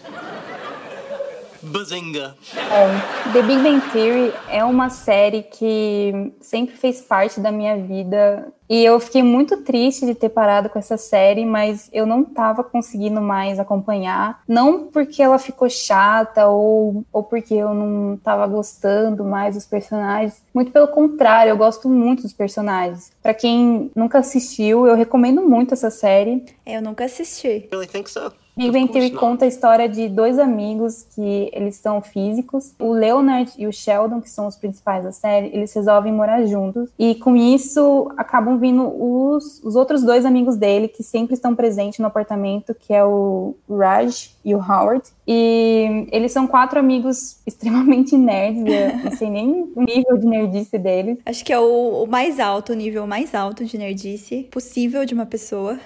Bazinga. 1.66 2.37
É, 2.55 3.33
The 3.33 3.42
Big 3.42 3.62
Bang 3.62 3.81
Theory 3.92 4.33
é 4.48 4.64
uma 4.64 4.88
série 4.90 5.42
que 5.42 6.33
sempre 6.40 6.74
fez 6.76 7.00
parte 7.00 7.40
da 7.40 7.50
minha 7.50 7.76
vida 7.76 8.52
e 8.68 8.85
eu 8.85 8.98
fiquei 8.98 9.22
muito 9.22 9.59
triste 9.59 10.05
de 10.05 10.14
ter 10.14 10.29
parado 10.29 10.68
com 10.68 10.79
essa 10.79 10.96
série, 10.96 11.44
mas 11.44 11.88
eu 11.92 12.05
não 12.05 12.22
estava 12.22 12.64
conseguindo 12.64 13.20
mais 13.20 13.59
acompanhar. 13.61 14.42
Não 14.48 14.88
porque 14.88 15.22
ela 15.22 15.38
ficou 15.38 15.68
chata 15.70 16.48
ou, 16.48 17.05
ou 17.12 17.22
porque 17.22 17.55
eu 17.55 17.72
não 17.72 18.14
estava 18.14 18.46
gostando 18.46 19.24
mais 19.24 19.55
dos 19.55 19.64
personagens. 19.64 20.42
Muito 20.52 20.72
pelo 20.72 20.88
contrário, 20.88 21.50
eu 21.50 21.57
gosto 21.57 21.88
muito 21.88 22.22
dos 22.22 22.33
personagens. 22.33 23.12
Para 23.22 23.35
quem 23.35 23.90
nunca 23.94 24.18
assistiu, 24.18 24.87
eu 24.87 24.96
recomendo 24.96 25.42
muito 25.42 25.74
essa 25.74 25.90
série. 25.90 26.44
Eu 26.66 26.83
nunca 26.83 27.05
assisti. 27.05 27.68
Really 27.70 27.87
think 27.87 28.11
so? 28.11 28.33
Big 28.57 28.71
Bang 28.71 28.90
Theory 28.90 29.11
conta 29.11 29.45
a 29.45 29.49
história 29.49 29.87
de 29.87 30.09
dois 30.09 30.38
amigos 30.38 31.03
que 31.14 31.51
eles 31.53 31.77
são 31.77 32.01
físicos. 32.01 32.75
O 32.79 32.90
Leonard 32.90 33.53
e 33.59 33.66
o 33.66 33.73
Sheldon, 33.73 34.23
que 34.23 34.31
são 34.31 34.47
os 34.47 34.57
principais 34.57 35.05
da 35.05 35.12
série, 35.12 35.49
eles 35.49 35.75
resolvem 35.75 36.11
morar 36.11 36.42
juntos. 36.47 36.88
E 36.99 37.16
com 37.16 37.37
isso 37.37 38.11
acabam 38.16 38.59
vindo 38.59 38.88
os, 38.88 39.62
os 39.62 39.77
outros 39.77 40.03
dois 40.03 40.25
amigos 40.25 40.57
dele, 40.57 40.88
que 40.88 41.03
sempre 41.03 41.35
estão 41.35 41.55
presentes 41.55 41.99
no 41.99 42.07
apartamento, 42.07 42.75
que 42.75 42.95
é 42.95 43.05
o 43.05 43.55
Raj 43.69 44.31
e 44.42 44.55
o 44.55 44.59
Howard. 44.59 45.03
E 45.27 46.07
eles 46.12 46.31
são 46.33 46.47
quatro 46.47 46.79
amigos 46.79 47.39
extremamente 47.47 48.17
nerds, 48.17 48.65
eu 48.65 48.99
não 49.05 49.11
sei 49.11 49.29
nem 49.29 49.73
o 49.75 49.83
nível 49.83 50.17
de 50.17 50.27
nerdice 50.27 50.79
deles. 50.79 51.19
Acho 51.27 51.45
que 51.45 51.53
é 51.53 51.59
o, 51.59 52.05
o 52.05 52.07
mais 52.07 52.39
alto, 52.39 52.73
o 52.73 52.77
nível 52.77 53.07
mais 53.07 53.35
alto 53.35 53.65
de 53.65 53.77
nerdice 53.77 54.49
possível 54.51 55.05
de 55.05 55.15
uma 55.15 55.27
pessoa. 55.27 55.79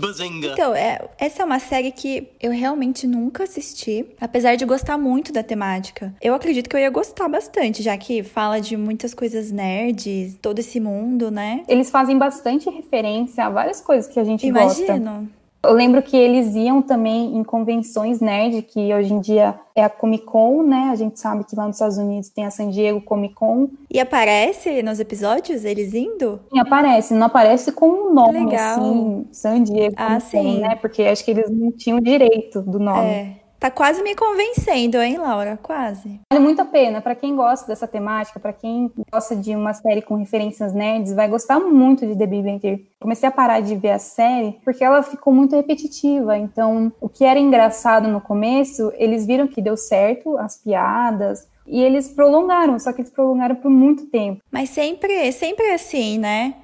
Bazinga. 0.00 0.52
Então, 0.52 0.72
é, 0.72 1.08
essa 1.18 1.42
é 1.42 1.44
uma 1.44 1.58
série 1.58 1.90
que 1.90 2.28
eu 2.40 2.52
realmente 2.52 3.04
nunca 3.04 3.42
assisti, 3.42 4.06
apesar 4.20 4.54
de 4.54 4.64
gostar 4.64 4.96
muito 4.96 5.32
da 5.32 5.42
temática. 5.42 6.14
Eu 6.22 6.34
acredito 6.34 6.70
que 6.70 6.76
eu 6.76 6.80
ia 6.80 6.90
gostar 6.90 7.28
bastante, 7.28 7.82
já 7.82 7.96
que 7.98 8.22
fala 8.22 8.60
de 8.60 8.76
muitas 8.76 9.12
coisas 9.12 9.50
nerds, 9.50 10.36
todo 10.40 10.60
esse 10.60 10.78
mundo, 10.78 11.32
né? 11.32 11.64
Eles 11.66 11.90
fazem 11.90 12.16
bastante 12.16 12.70
referência 12.70 13.44
a 13.44 13.50
várias 13.50 13.80
coisas 13.80 14.06
que 14.06 14.20
a 14.20 14.24
gente 14.24 14.46
Imagino. 14.46 14.86
gosta. 14.86 14.96
Imagino. 14.96 15.37
Eu 15.62 15.72
lembro 15.72 16.00
que 16.02 16.16
eles 16.16 16.54
iam 16.54 16.80
também 16.80 17.36
em 17.36 17.42
convenções 17.42 18.20
nerd, 18.20 18.62
que 18.62 18.94
hoje 18.94 19.12
em 19.12 19.20
dia 19.20 19.58
é 19.74 19.82
a 19.82 19.88
Comic 19.88 20.24
Con, 20.24 20.62
né? 20.62 20.90
A 20.92 20.94
gente 20.94 21.18
sabe 21.18 21.44
que 21.44 21.56
lá 21.56 21.66
nos 21.66 21.76
Estados 21.76 21.98
Unidos 21.98 22.28
tem 22.28 22.46
a 22.46 22.50
San 22.50 22.70
Diego 22.70 23.00
Comic 23.00 23.34
Con. 23.34 23.68
E 23.90 23.98
aparece 23.98 24.82
nos 24.82 25.00
episódios 25.00 25.64
eles 25.64 25.94
indo? 25.94 26.40
Sim, 26.52 26.60
aparece. 26.60 27.12
Não 27.12 27.26
aparece 27.26 27.72
com 27.72 27.88
o 27.88 28.10
um 28.10 28.14
nome, 28.14 28.44
Legal. 28.44 28.78
assim, 28.78 29.26
San 29.32 29.62
Diego 29.64 29.94
ah, 29.98 30.18
Comic 30.20 30.30
Con, 30.30 30.60
né? 30.60 30.76
Porque 30.76 31.02
acho 31.02 31.24
que 31.24 31.32
eles 31.32 31.50
não 31.50 31.72
tinham 31.72 32.00
direito 32.00 32.62
do 32.62 32.78
nome. 32.78 33.08
É. 33.08 33.47
Tá 33.58 33.72
quase 33.72 34.02
me 34.04 34.14
convencendo, 34.14 34.98
hein, 34.98 35.18
Laura? 35.18 35.58
Quase. 35.60 36.20
Vale 36.32 36.44
muito 36.44 36.62
a 36.62 36.64
pena. 36.64 37.00
Para 37.00 37.16
quem 37.16 37.34
gosta 37.34 37.66
dessa 37.66 37.88
temática, 37.88 38.38
para 38.38 38.52
quem 38.52 38.90
gosta 39.10 39.34
de 39.34 39.54
uma 39.54 39.74
série 39.74 40.00
com 40.00 40.14
referências 40.14 40.72
nerds, 40.72 41.12
vai 41.12 41.28
gostar 41.28 41.58
muito 41.58 42.06
de 42.06 42.16
The 42.16 42.26
Big 42.26 42.42
Bang 42.42 42.60
Theory. 42.60 42.88
Comecei 43.00 43.28
a 43.28 43.32
parar 43.32 43.60
de 43.60 43.74
ver 43.74 43.90
a 43.90 43.98
série 43.98 44.58
porque 44.64 44.84
ela 44.84 45.02
ficou 45.02 45.32
muito 45.32 45.56
repetitiva. 45.56 46.38
Então, 46.38 46.92
o 47.00 47.08
que 47.08 47.24
era 47.24 47.40
engraçado 47.40 48.06
no 48.06 48.20
começo, 48.20 48.92
eles 48.96 49.26
viram 49.26 49.48
que 49.48 49.60
deu 49.60 49.76
certo, 49.76 50.38
as 50.38 50.56
piadas, 50.56 51.48
e 51.66 51.82
eles 51.82 52.08
prolongaram, 52.08 52.78
só 52.78 52.92
que 52.92 53.00
eles 53.00 53.10
prolongaram 53.10 53.56
por 53.56 53.70
muito 53.70 54.06
tempo. 54.06 54.40
Mas 54.50 54.70
sempre, 54.70 55.32
sempre 55.32 55.70
assim, 55.72 56.16
né? 56.16 56.54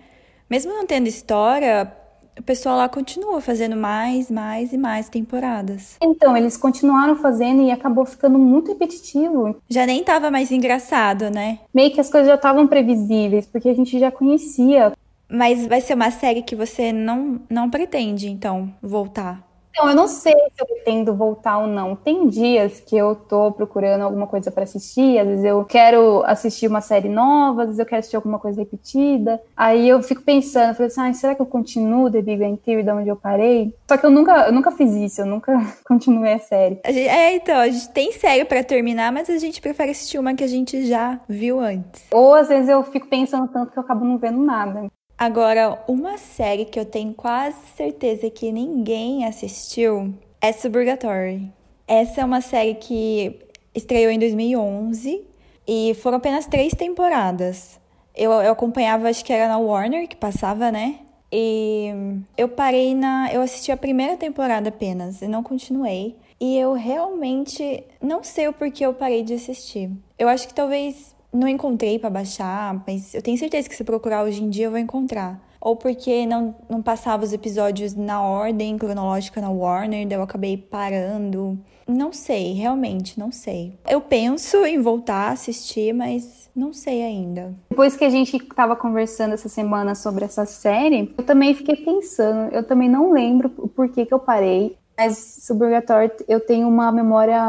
Mesmo 0.48 0.72
não 0.72 0.86
tendo 0.86 1.08
história, 1.08 1.92
o 2.38 2.42
pessoal 2.42 2.76
lá 2.76 2.88
continua 2.88 3.40
fazendo 3.40 3.76
mais, 3.76 4.30
mais 4.30 4.72
e 4.72 4.78
mais 4.78 5.08
temporadas. 5.08 5.96
Então, 6.02 6.36
eles 6.36 6.56
continuaram 6.56 7.16
fazendo 7.16 7.62
e 7.62 7.70
acabou 7.70 8.04
ficando 8.04 8.38
muito 8.38 8.72
repetitivo. 8.72 9.56
Já 9.68 9.86
nem 9.86 10.02
tava 10.02 10.30
mais 10.30 10.50
engraçado, 10.50 11.30
né? 11.30 11.60
Meio 11.72 11.92
que 11.92 12.00
as 12.00 12.10
coisas 12.10 12.28
já 12.28 12.34
estavam 12.34 12.66
previsíveis, 12.66 13.46
porque 13.46 13.68
a 13.68 13.74
gente 13.74 13.98
já 13.98 14.10
conhecia. 14.10 14.92
Mas 15.28 15.66
vai 15.66 15.80
ser 15.80 15.94
uma 15.94 16.10
série 16.10 16.42
que 16.42 16.54
você 16.54 16.92
não, 16.92 17.40
não 17.48 17.70
pretende, 17.70 18.28
então, 18.28 18.72
voltar. 18.82 19.42
Então, 19.74 19.88
eu 19.88 19.96
não 19.96 20.06
sei 20.06 20.32
se 20.32 20.62
eu 20.62 20.66
pretendo 20.66 21.12
voltar 21.12 21.58
ou 21.58 21.66
não. 21.66 21.96
Tem 21.96 22.28
dias 22.28 22.78
que 22.78 22.96
eu 22.96 23.16
tô 23.16 23.50
procurando 23.50 24.02
alguma 24.02 24.24
coisa 24.24 24.48
para 24.48 24.62
assistir, 24.62 25.18
às 25.18 25.26
vezes 25.26 25.44
eu 25.44 25.64
quero 25.64 26.22
assistir 26.26 26.68
uma 26.68 26.80
série 26.80 27.08
nova, 27.08 27.62
às 27.62 27.66
vezes 27.66 27.80
eu 27.80 27.86
quero 27.86 27.98
assistir 27.98 28.14
alguma 28.14 28.38
coisa 28.38 28.60
repetida. 28.60 29.42
Aí 29.56 29.88
eu 29.88 30.00
fico 30.00 30.22
pensando, 30.22 30.74
falei 30.74 30.86
assim, 30.86 31.00
ah, 31.00 31.12
será 31.12 31.34
que 31.34 31.42
eu 31.42 31.46
continuo 31.46 32.08
The 32.08 32.22
Big 32.22 32.38
Bang 32.38 32.56
Theory 32.56 32.84
da 32.84 32.94
onde 32.94 33.08
eu 33.08 33.16
parei? 33.16 33.74
Só 33.88 33.96
que 33.96 34.06
eu 34.06 34.10
nunca, 34.10 34.46
eu 34.46 34.52
nunca 34.52 34.70
fiz 34.70 34.92
isso, 34.94 35.22
eu 35.22 35.26
nunca 35.26 35.52
continuei 35.84 36.34
a 36.34 36.38
série. 36.38 36.78
A 36.84 36.92
gente, 36.92 37.08
é, 37.08 37.34
então, 37.34 37.56
a 37.56 37.68
gente 37.68 37.88
tem 37.88 38.12
série 38.12 38.44
para 38.44 38.62
terminar, 38.62 39.10
mas 39.12 39.28
a 39.28 39.38
gente 39.38 39.60
prefere 39.60 39.90
assistir 39.90 40.18
uma 40.18 40.34
que 40.34 40.44
a 40.44 40.48
gente 40.48 40.86
já 40.86 41.18
viu 41.28 41.58
antes. 41.58 42.04
Ou 42.12 42.32
às 42.32 42.46
vezes 42.46 42.68
eu 42.68 42.84
fico 42.84 43.08
pensando 43.08 43.48
tanto 43.48 43.72
que 43.72 43.78
eu 43.78 43.82
acabo 43.82 44.04
não 44.04 44.18
vendo 44.18 44.38
nada. 44.38 44.88
Agora, 45.24 45.82
uma 45.88 46.18
série 46.18 46.66
que 46.66 46.78
eu 46.78 46.84
tenho 46.84 47.14
quase 47.14 47.56
certeza 47.74 48.28
que 48.28 48.52
ninguém 48.52 49.24
assistiu 49.24 50.12
é 50.38 50.52
Suburgatory. 50.52 51.50
Essa 51.88 52.20
é 52.20 52.24
uma 52.26 52.42
série 52.42 52.74
que 52.74 53.40
estreou 53.74 54.10
em 54.10 54.18
2011 54.18 55.24
e 55.66 55.94
foram 56.02 56.18
apenas 56.18 56.44
três 56.44 56.74
temporadas. 56.74 57.80
Eu, 58.14 58.32
eu 58.32 58.52
acompanhava, 58.52 59.08
acho 59.08 59.24
que 59.24 59.32
era 59.32 59.48
na 59.48 59.56
Warner 59.56 60.06
que 60.06 60.14
passava, 60.14 60.70
né? 60.70 60.98
E 61.32 61.88
eu 62.36 62.46
parei 62.46 62.94
na. 62.94 63.32
Eu 63.32 63.40
assisti 63.40 63.72
a 63.72 63.78
primeira 63.78 64.18
temporada 64.18 64.68
apenas 64.68 65.22
e 65.22 65.26
não 65.26 65.42
continuei. 65.42 66.18
E 66.38 66.58
eu 66.58 66.74
realmente 66.74 67.82
não 67.98 68.22
sei 68.22 68.46
o 68.46 68.52
porquê 68.52 68.84
eu 68.84 68.92
parei 68.92 69.22
de 69.22 69.32
assistir. 69.32 69.90
Eu 70.18 70.28
acho 70.28 70.46
que 70.46 70.52
talvez 70.52 71.13
não 71.34 71.48
encontrei 71.48 71.98
para 71.98 72.08
baixar, 72.08 72.82
mas 72.86 73.12
eu 73.12 73.20
tenho 73.20 73.36
certeza 73.36 73.68
que 73.68 73.74
se 73.74 73.82
procurar 73.84 74.22
hoje 74.22 74.42
em 74.42 74.48
dia 74.48 74.66
eu 74.66 74.70
vou 74.70 74.78
encontrar. 74.78 75.42
Ou 75.60 75.74
porque 75.74 76.26
não, 76.26 76.54
não 76.68 76.82
passava 76.82 77.24
os 77.24 77.32
episódios 77.32 77.94
na 77.94 78.22
ordem 78.22 78.76
cronológica 78.78 79.40
na 79.40 79.50
Warner, 79.50 80.06
daí 80.06 80.18
eu 80.18 80.22
acabei 80.22 80.56
parando. 80.56 81.58
Não 81.88 82.12
sei, 82.12 82.52
realmente, 82.52 83.18
não 83.18 83.32
sei. 83.32 83.78
Eu 83.88 84.00
penso 84.00 84.64
em 84.64 84.80
voltar 84.80 85.28
a 85.28 85.32
assistir, 85.32 85.92
mas 85.92 86.50
não 86.54 86.72
sei 86.72 87.02
ainda. 87.02 87.54
Depois 87.70 87.96
que 87.96 88.04
a 88.04 88.10
gente 88.10 88.36
estava 88.36 88.76
conversando 88.76 89.34
essa 89.34 89.48
semana 89.48 89.94
sobre 89.94 90.24
essa 90.24 90.46
série, 90.46 91.12
eu 91.16 91.24
também 91.24 91.54
fiquei 91.54 91.76
pensando, 91.76 92.52
eu 92.54 92.62
também 92.62 92.88
não 92.88 93.10
lembro 93.10 93.52
o 93.58 93.68
porquê 93.68 94.06
que 94.06 94.14
eu 94.14 94.18
parei. 94.18 94.76
Mas 94.96 95.40
Suburgatório 95.42 96.10
eu 96.28 96.40
tenho 96.40 96.68
uma 96.68 96.92
memória 96.92 97.40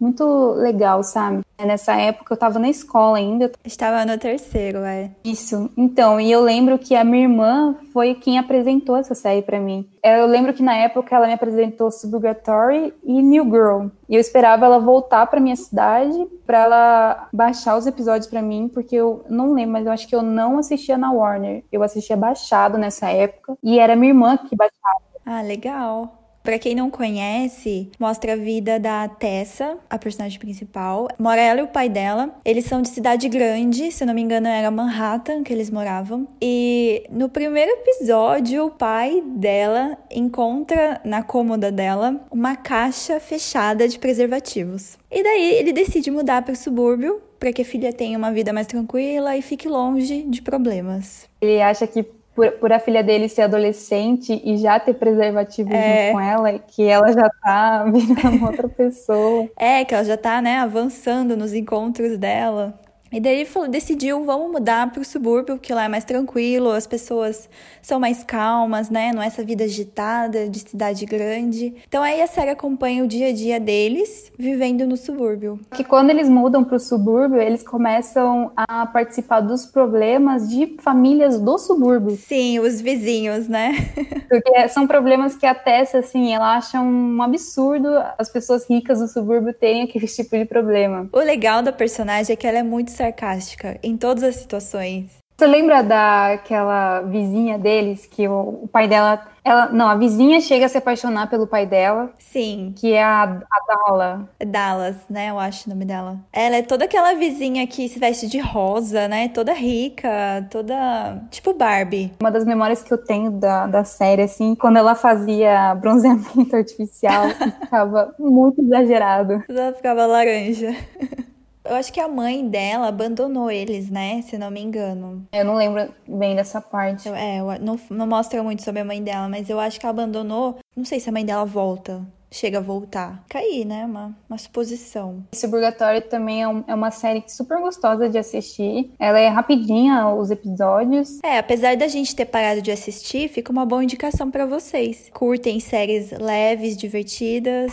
muito 0.00 0.52
legal, 0.54 1.02
sabe? 1.02 1.42
Nessa 1.58 1.94
época 1.94 2.34
eu 2.34 2.38
tava 2.38 2.58
na 2.58 2.68
escola 2.68 3.18
ainda. 3.18 3.50
Estava 3.64 4.04
no 4.04 4.18
terceiro, 4.18 4.78
é. 4.78 5.10
Isso. 5.24 5.70
Então, 5.76 6.20
e 6.20 6.30
eu 6.30 6.42
lembro 6.42 6.78
que 6.78 6.94
a 6.94 7.04
minha 7.04 7.24
irmã 7.24 7.74
foi 7.92 8.14
quem 8.14 8.38
apresentou 8.38 8.96
essa 8.96 9.14
série 9.14 9.42
para 9.42 9.58
mim. 9.58 9.88
Eu 10.02 10.26
lembro 10.26 10.52
que 10.52 10.62
na 10.62 10.74
época 10.76 11.16
ela 11.16 11.26
me 11.26 11.32
apresentou 11.32 11.90
Suburgatory 11.90 12.92
e 13.02 13.22
New 13.22 13.44
Girl. 13.44 13.86
E 14.08 14.14
eu 14.14 14.20
esperava 14.20 14.66
ela 14.66 14.78
voltar 14.78 15.26
para 15.26 15.40
minha 15.40 15.56
cidade 15.56 16.26
para 16.46 16.58
ela 16.62 17.28
baixar 17.32 17.76
os 17.76 17.86
episódios 17.86 18.28
para 18.28 18.40
mim, 18.40 18.70
porque 18.72 18.94
eu 18.94 19.24
não 19.28 19.52
lembro, 19.52 19.72
mas 19.72 19.86
eu 19.86 19.92
acho 19.92 20.06
que 20.06 20.14
eu 20.14 20.22
não 20.22 20.58
assistia 20.58 20.96
na 20.96 21.10
Warner. 21.10 21.64
Eu 21.72 21.82
assistia 21.82 22.16
baixado 22.16 22.78
nessa 22.78 23.10
época 23.10 23.56
e 23.62 23.78
era 23.78 23.96
minha 23.96 24.10
irmã 24.10 24.36
que 24.36 24.54
baixava. 24.54 25.02
Ah, 25.24 25.42
legal. 25.42 26.25
Para 26.46 26.60
quem 26.60 26.76
não 26.76 26.88
conhece, 26.88 27.90
mostra 27.98 28.34
a 28.34 28.36
vida 28.36 28.78
da 28.78 29.08
Tessa, 29.08 29.78
a 29.90 29.98
personagem 29.98 30.38
principal. 30.38 31.08
Mora 31.18 31.40
ela 31.40 31.58
e 31.58 31.64
o 31.64 31.66
pai 31.66 31.88
dela. 31.88 32.38
Eles 32.44 32.66
são 32.66 32.80
de 32.80 32.88
cidade 32.88 33.28
grande, 33.28 33.90
se 33.90 34.04
eu 34.04 34.06
não 34.06 34.14
me 34.14 34.22
engano 34.22 34.46
era 34.46 34.70
Manhattan 34.70 35.42
que 35.42 35.52
eles 35.52 35.70
moravam. 35.70 36.28
E 36.40 37.02
no 37.10 37.28
primeiro 37.28 37.72
episódio, 37.72 38.66
o 38.66 38.70
pai 38.70 39.24
dela 39.26 39.98
encontra 40.08 41.00
na 41.04 41.20
cômoda 41.20 41.72
dela 41.72 42.24
uma 42.30 42.54
caixa 42.54 43.18
fechada 43.18 43.88
de 43.88 43.98
preservativos. 43.98 44.96
E 45.10 45.24
daí 45.24 45.54
ele 45.54 45.72
decide 45.72 46.12
mudar 46.12 46.42
para 46.42 46.52
o 46.52 46.56
subúrbio 46.56 47.20
para 47.40 47.52
que 47.52 47.62
a 47.62 47.64
filha 47.64 47.92
tenha 47.92 48.16
uma 48.16 48.32
vida 48.32 48.52
mais 48.52 48.66
tranquila 48.68 49.36
e 49.36 49.42
fique 49.42 49.68
longe 49.68 50.22
de 50.22 50.40
problemas. 50.42 51.28
Ele 51.40 51.60
acha 51.60 51.86
que 51.86 52.04
por, 52.36 52.52
por, 52.52 52.72
a 52.72 52.78
filha 52.78 53.02
dele 53.02 53.28
ser 53.28 53.42
adolescente 53.42 54.40
e 54.44 54.58
já 54.58 54.78
ter 54.78 54.94
preservativo 54.94 55.72
é. 55.72 56.08
junto 56.08 56.12
com 56.12 56.20
ela, 56.20 56.58
que 56.58 56.84
ela 56.84 57.10
já 57.10 57.30
tá 57.42 57.84
virando 57.90 58.44
outra 58.44 58.68
pessoa. 58.68 59.48
É, 59.58 59.84
que 59.84 59.94
ela 59.94 60.04
já 60.04 60.18
tá, 60.18 60.42
né, 60.42 60.58
avançando 60.58 61.36
nos 61.36 61.54
encontros 61.54 62.18
dela. 62.18 62.78
E 63.16 63.20
daí 63.20 63.36
ele 63.36 63.44
falou, 63.46 63.66
decidiu, 63.66 64.22
vamos 64.26 64.52
mudar 64.52 64.92
para 64.92 65.00
o 65.00 65.04
subúrbio, 65.04 65.56
que 65.58 65.72
lá 65.72 65.84
é 65.84 65.88
mais 65.88 66.04
tranquilo, 66.04 66.70
as 66.70 66.86
pessoas 66.86 67.48
são 67.80 67.98
mais 67.98 68.22
calmas, 68.22 68.90
né? 68.90 69.10
Não 69.14 69.22
é 69.22 69.26
essa 69.26 69.42
vida 69.42 69.64
agitada 69.64 70.50
de 70.50 70.58
cidade 70.58 71.06
grande. 71.06 71.74
Então 71.88 72.02
aí 72.02 72.20
a 72.20 72.26
série 72.26 72.50
acompanha 72.50 73.02
o 73.02 73.06
dia 73.06 73.28
a 73.28 73.32
dia 73.32 73.58
deles 73.58 74.30
vivendo 74.38 74.86
no 74.86 74.98
subúrbio. 74.98 75.58
Que 75.74 75.82
quando 75.82 76.10
eles 76.10 76.28
mudam 76.28 76.62
para 76.62 76.76
o 76.76 76.78
subúrbio, 76.78 77.40
eles 77.40 77.62
começam 77.62 78.52
a 78.54 78.84
participar 78.84 79.40
dos 79.40 79.64
problemas 79.64 80.50
de 80.50 80.76
famílias 80.82 81.40
do 81.40 81.56
subúrbio. 81.56 82.18
Sim, 82.18 82.58
os 82.58 82.82
vizinhos, 82.82 83.48
né? 83.48 83.72
Porque 84.28 84.68
são 84.68 84.86
problemas 84.86 85.34
que 85.34 85.46
a 85.46 85.54
Tessa, 85.54 86.00
assim, 86.00 86.34
ela 86.34 86.54
acha 86.54 86.82
um 86.82 87.22
absurdo 87.22 87.88
as 88.18 88.28
pessoas 88.28 88.68
ricas 88.68 89.00
do 89.00 89.08
subúrbio 89.08 89.54
terem 89.54 89.84
aquele 89.84 90.04
tipo 90.06 90.36
de 90.36 90.44
problema. 90.44 91.08
O 91.14 91.20
legal 91.20 91.62
da 91.62 91.72
personagem 91.72 92.34
é 92.34 92.36
que 92.36 92.46
ela 92.46 92.58
é 92.58 92.62
muito 92.62 92.90
sarcástica 93.06 93.78
em 93.82 93.96
todas 93.96 94.22
as 94.22 94.36
situações. 94.36 95.26
Você 95.38 95.46
lembra 95.46 95.82
daquela 95.82 97.02
vizinha 97.02 97.58
deles 97.58 98.06
que 98.06 98.26
o, 98.26 98.60
o, 98.62 98.68
pai 98.68 98.88
dela. 98.88 99.22
Ela, 99.44 99.68
não, 99.68 99.86
a 99.86 99.94
vizinha 99.94 100.40
chega 100.40 100.64
a 100.64 100.68
se 100.68 100.78
apaixonar 100.78 101.28
pelo 101.28 101.46
pai 101.46 101.66
dela. 101.66 102.10
Sim. 102.18 102.72
Que 102.74 102.94
é 102.94 103.04
a, 103.04 103.24
a 103.24 103.86
Dala. 103.86 104.30
Dallas, 104.46 104.96
né? 105.10 105.28
Eu 105.28 105.38
acho 105.38 105.66
o 105.66 105.74
nome 105.74 105.84
dela. 105.84 106.18
Ela 106.32 106.56
é 106.56 106.62
toda 106.62 106.86
aquela 106.86 107.12
vizinha 107.12 107.66
que 107.66 107.86
se 107.86 107.98
veste 107.98 108.26
de 108.26 108.38
rosa, 108.38 109.08
né? 109.08 109.28
Toda 109.28 109.52
rica, 109.52 110.08
toda. 110.50 111.22
Tipo 111.30 111.52
Barbie. 111.52 112.14
Uma 112.18 112.30
das 112.30 112.46
memórias 112.46 112.82
que 112.82 112.92
eu 112.92 112.98
tenho 112.98 113.30
da, 113.30 113.66
da 113.66 113.84
série, 113.84 114.22
assim, 114.22 114.54
quando 114.54 114.78
ela 114.78 114.94
fazia 114.94 115.74
bronzeamento 115.74 116.54
artificial, 116.56 117.28
ficava 117.60 118.14
muito 118.18 118.62
exagerado. 118.62 119.44
Ela 119.50 119.74
ficava 119.74 120.06
laranja. 120.06 120.74
Eu 121.68 121.76
acho 121.76 121.92
que 121.92 122.00
a 122.00 122.08
mãe 122.08 122.48
dela 122.48 122.88
abandonou 122.88 123.50
eles, 123.50 123.90
né? 123.90 124.22
Se 124.22 124.38
não 124.38 124.50
me 124.50 124.60
engano. 124.60 125.26
Eu 125.32 125.44
não 125.44 125.54
lembro 125.54 125.92
bem 126.06 126.36
dessa 126.36 126.60
parte. 126.60 127.08
É, 127.08 127.40
não, 127.60 127.78
não 127.90 128.06
mostra 128.06 128.42
muito 128.42 128.62
sobre 128.62 128.80
a 128.80 128.84
mãe 128.84 129.02
dela, 129.02 129.28
mas 129.28 129.50
eu 129.50 129.58
acho 129.58 129.78
que 129.78 129.86
ela 129.86 129.92
abandonou. 129.92 130.58
Não 130.76 130.84
sei 130.84 131.00
se 131.00 131.08
a 131.08 131.12
mãe 131.12 131.24
dela 131.24 131.44
volta. 131.44 132.02
Chega 132.30 132.58
a 132.58 132.60
voltar. 132.60 133.24
Cair, 133.28 133.64
né? 133.64 133.84
Uma, 133.84 134.16
uma 134.28 134.36
suposição. 134.36 135.24
Esse 135.32 135.48
Purgatório 135.48 136.02
também 136.02 136.42
é, 136.42 136.48
um, 136.48 136.64
é, 136.66 136.74
uma 136.74 136.90
série 136.90 137.24
super 137.28 137.60
gostosa 137.60 138.08
de 138.08 138.18
assistir. 138.18 138.92
Ela 138.98 139.18
é 139.18 139.28
rapidinha, 139.28 140.08
os 140.08 140.30
episódios. 140.30 141.18
É, 141.22 141.38
apesar 141.38 141.76
da 141.76 141.88
gente 141.88 142.14
ter 142.14 142.26
parado 142.26 142.60
de 142.60 142.70
assistir, 142.70 143.28
fica 143.28 143.52
uma 143.52 143.64
boa 143.64 143.82
indicação 143.82 144.30
para 144.30 144.44
vocês. 144.44 145.08
Curtem 145.14 145.60
séries 145.60 146.10
leves, 146.10 146.76
divertidas. 146.76 147.70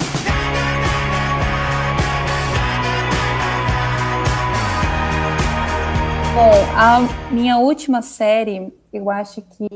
Bom, 6.34 6.52
a 6.76 7.32
minha 7.32 7.60
última 7.60 8.02
série, 8.02 8.74
eu 8.92 9.12
acho 9.12 9.40
que, 9.40 9.68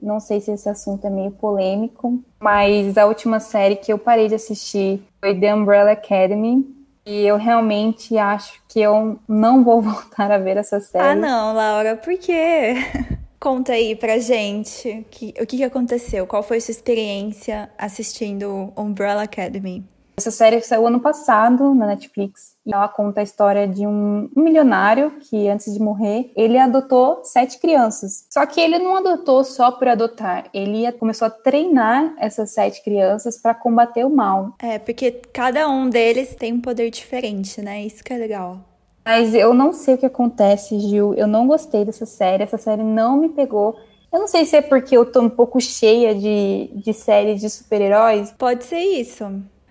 não 0.00 0.18
sei 0.18 0.40
se 0.40 0.50
esse 0.50 0.66
assunto 0.66 1.06
é 1.06 1.10
meio 1.10 1.30
polêmico, 1.30 2.24
mas 2.40 2.96
a 2.96 3.04
última 3.04 3.38
série 3.38 3.76
que 3.76 3.92
eu 3.92 3.98
parei 3.98 4.26
de 4.26 4.34
assistir 4.34 5.02
foi 5.20 5.38
The 5.38 5.54
Umbrella 5.54 5.92
Academy. 5.92 6.74
E 7.04 7.26
eu 7.26 7.36
realmente 7.36 8.16
acho 8.16 8.62
que 8.66 8.80
eu 8.80 9.20
não 9.28 9.62
vou 9.62 9.82
voltar 9.84 10.32
a 10.32 10.38
ver 10.38 10.56
essa 10.56 10.80
série. 10.80 11.04
Ah, 11.04 11.14
não, 11.14 11.52
Laura, 11.52 11.96
por 11.96 12.16
quê? 12.16 12.76
Conta 13.38 13.74
aí 13.74 13.94
pra 13.94 14.16
gente 14.16 15.06
que, 15.10 15.34
o 15.38 15.44
que 15.44 15.62
aconteceu, 15.62 16.26
qual 16.26 16.42
foi 16.42 16.60
sua 16.60 16.72
experiência 16.72 17.68
assistindo 17.76 18.72
Umbrella 18.74 19.24
Academy? 19.24 19.84
Essa 20.16 20.30
série 20.30 20.62
saiu 20.62 20.86
ano 20.86 20.98
passado 20.98 21.74
na 21.74 21.88
Netflix 21.88 22.55
e 22.66 22.74
ela 22.74 22.88
conta 22.88 23.20
a 23.20 23.22
história 23.22 23.68
de 23.68 23.86
um 23.86 24.28
milionário 24.34 25.12
que, 25.20 25.48
antes 25.48 25.72
de 25.72 25.80
morrer, 25.80 26.32
ele 26.34 26.58
adotou 26.58 27.20
sete 27.22 27.60
crianças. 27.60 28.26
Só 28.28 28.44
que 28.44 28.60
ele 28.60 28.78
não 28.78 28.96
adotou 28.96 29.44
só 29.44 29.70
por 29.70 29.86
adotar, 29.86 30.50
ele 30.52 30.90
começou 30.92 31.26
a 31.26 31.30
treinar 31.30 32.14
essas 32.18 32.50
sete 32.50 32.82
crianças 32.82 33.38
para 33.40 33.54
combater 33.54 34.04
o 34.04 34.10
mal. 34.10 34.54
É, 34.58 34.78
porque 34.78 35.12
cada 35.32 35.68
um 35.68 35.88
deles 35.88 36.34
tem 36.34 36.52
um 36.52 36.60
poder 36.60 36.90
diferente, 36.90 37.62
né? 37.62 37.82
Isso 37.82 38.02
que 38.02 38.12
é 38.12 38.18
legal. 38.18 38.58
Mas 39.04 39.32
eu 39.36 39.54
não 39.54 39.72
sei 39.72 39.94
o 39.94 39.98
que 39.98 40.06
acontece, 40.06 40.80
Gil. 40.80 41.14
Eu 41.14 41.28
não 41.28 41.46
gostei 41.46 41.84
dessa 41.84 42.04
série. 42.04 42.42
Essa 42.42 42.58
série 42.58 42.82
não 42.82 43.16
me 43.16 43.28
pegou. 43.28 43.78
Eu 44.12 44.18
não 44.18 44.26
sei 44.26 44.44
se 44.44 44.56
é 44.56 44.62
porque 44.62 44.96
eu 44.96 45.06
tô 45.06 45.20
um 45.20 45.28
pouco 45.28 45.60
cheia 45.60 46.12
de, 46.12 46.70
de 46.74 46.92
séries 46.92 47.40
de 47.40 47.48
super-heróis. 47.48 48.32
Pode 48.36 48.64
ser 48.64 48.80
isso. 48.80 49.24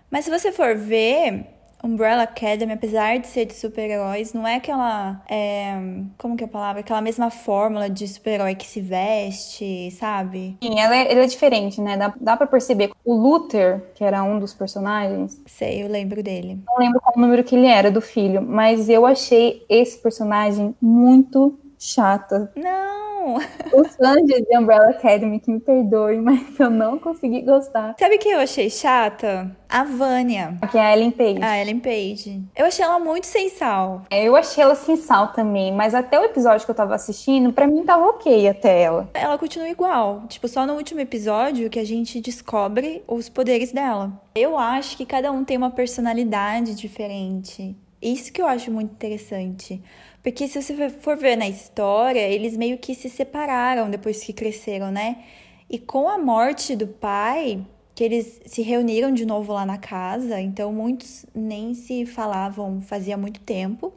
Mas 0.10 0.23
se 0.23 0.31
você 0.31 0.53
for 0.53 0.75
ver, 0.77 1.47
Umbrella 1.86 2.24
Academy, 2.24 2.74
apesar 2.74 3.19
de 3.19 3.28
ser 3.28 3.45
de 3.45 3.54
super-heróis, 3.54 4.34
não 4.34 4.48
é 4.48 4.56
aquela. 4.56 5.21
É, 5.30 5.76
como 6.17 6.36
que 6.36 6.43
é 6.43 6.48
a 6.48 6.50
palavra? 6.50 6.80
Aquela 6.82 7.02
mesma 7.02 7.30
fórmula 7.30 7.89
de 7.89 8.08
super-herói 8.08 8.56
que 8.56 8.65
se 8.65 8.82
veste, 8.82 9.91
sabe? 9.91 10.58
Sim, 10.63 10.80
ela 10.80 10.95
é, 10.95 11.12
ela 11.12 11.24
é 11.24 11.28
diferente, 11.28 11.80
né? 11.80 11.95
Dá, 11.95 12.13
dá 12.19 12.36
pra 12.36 12.48
perceber. 12.48 12.91
O 13.04 13.13
Luther, 13.13 13.84
que 13.93 14.04
era 14.04 14.24
um 14.24 14.39
dos 14.39 14.54
personagens. 14.54 15.39
Sei, 15.45 15.84
eu 15.84 15.88
lembro 15.88 16.24
dele. 16.24 16.60
Não 16.65 16.80
lembro 16.80 17.00
qual 17.00 17.13
número 17.17 17.43
que 17.43 17.56
ele 17.56 17.67
era 17.67 17.91
do 17.91 18.02
filho, 18.02 18.41
mas 18.41 18.89
eu 18.89 19.06
achei 19.06 19.63
esse 19.69 20.00
personagem 20.00 20.76
muito 20.82 21.60
chata. 21.86 22.52
Não! 22.56 23.38
Os 23.74 23.95
fãs 23.95 24.24
de 24.24 24.58
Umbrella 24.58 24.89
Academy 24.89 25.39
que 25.39 25.52
me 25.52 25.60
perdoem, 25.60 26.21
mas 26.21 26.60
eu 26.60 26.69
não 26.69 27.00
consegui 27.00 27.41
gostar. 27.41 27.95
Sabe 28.00 28.17
quem 28.17 28.34
eu 28.34 28.39
achei 28.39 28.69
chata? 28.69 29.56
A 29.67 29.84
Vânia. 29.84 30.58
Que 30.71 30.78
é 30.78 30.82
a 30.82 30.93
Ellen 30.95 31.12
Page. 31.12 31.41
A 31.41 31.60
Ellen 31.60 31.80
Page. 31.80 32.43
Eu 32.56 32.65
achei 32.65 32.86
ela 32.86 33.00
muito 33.00 33.26
sem 33.26 33.50
sal. 33.50 34.04
É, 34.12 34.24
eu 34.24 34.36
achei 34.36 34.63
ela 34.63 34.76
sem 34.76 34.95
sal 34.95 35.30
também, 35.30 35.71
mas 35.71 35.95
até 35.95 36.19
o 36.19 36.24
episódio 36.24 36.65
que 36.65 36.71
eu 36.71 36.76
tava 36.76 36.93
assistindo, 36.95 37.52
pra 37.52 37.67
mim 37.67 37.84
tava 37.84 38.06
ok 38.06 38.48
até 38.48 38.82
ela. 38.84 39.10
Ela 39.13 39.38
continua 39.38 39.69
igual. 39.69 40.24
Tipo, 40.28 40.48
só 40.48 40.65
no 40.65 40.74
último 40.74 41.00
episódio 41.00 41.69
que 41.69 41.80
a 41.80 41.86
gente 41.86 42.21
descobre 42.21 43.04
os 43.08 43.28
poderes 43.28 43.71
dela. 43.71 44.12
Eu 44.36 44.58
acho 44.58 44.95
que 44.95 45.06
cada 45.06 45.32
um 45.32 45.43
tem 45.43 45.58
uma 45.58 45.71
personalidade 45.71 46.76
diferente. 46.76 47.76
Isso 48.02 48.32
que 48.32 48.39
eu 48.39 48.45
acho 48.45 48.71
muito 48.71 48.91
interessante. 48.91 49.82
Porque 50.26 50.48
se 50.48 50.60
você 50.60 50.90
for 50.90 51.16
ver 51.16 51.36
na 51.36 51.48
história, 51.48 52.28
eles 52.28 52.58
meio 52.58 52.80
que 52.80 52.96
se 52.96 53.12
separaram 53.12 53.92
depois 53.92 54.24
que 54.24 54.34
cresceram, 54.34 54.90
né? 54.90 55.24
E 55.70 55.78
com 55.78 56.10
a 56.10 56.18
morte 56.18 56.76
do 56.76 56.88
pai, 56.88 57.64
que 57.94 58.04
eles 58.04 58.42
se 58.44 58.64
reuniram 58.64 59.12
de 59.12 59.24
novo 59.24 59.54
lá 59.54 59.68
na 59.68 59.78
casa, 59.78 60.42
então 60.42 60.74
muitos 60.74 61.28
nem 61.36 61.76
se 61.76 62.08
falavam 62.08 62.82
fazia 62.82 63.16
muito 63.16 63.40
tempo. 63.42 63.94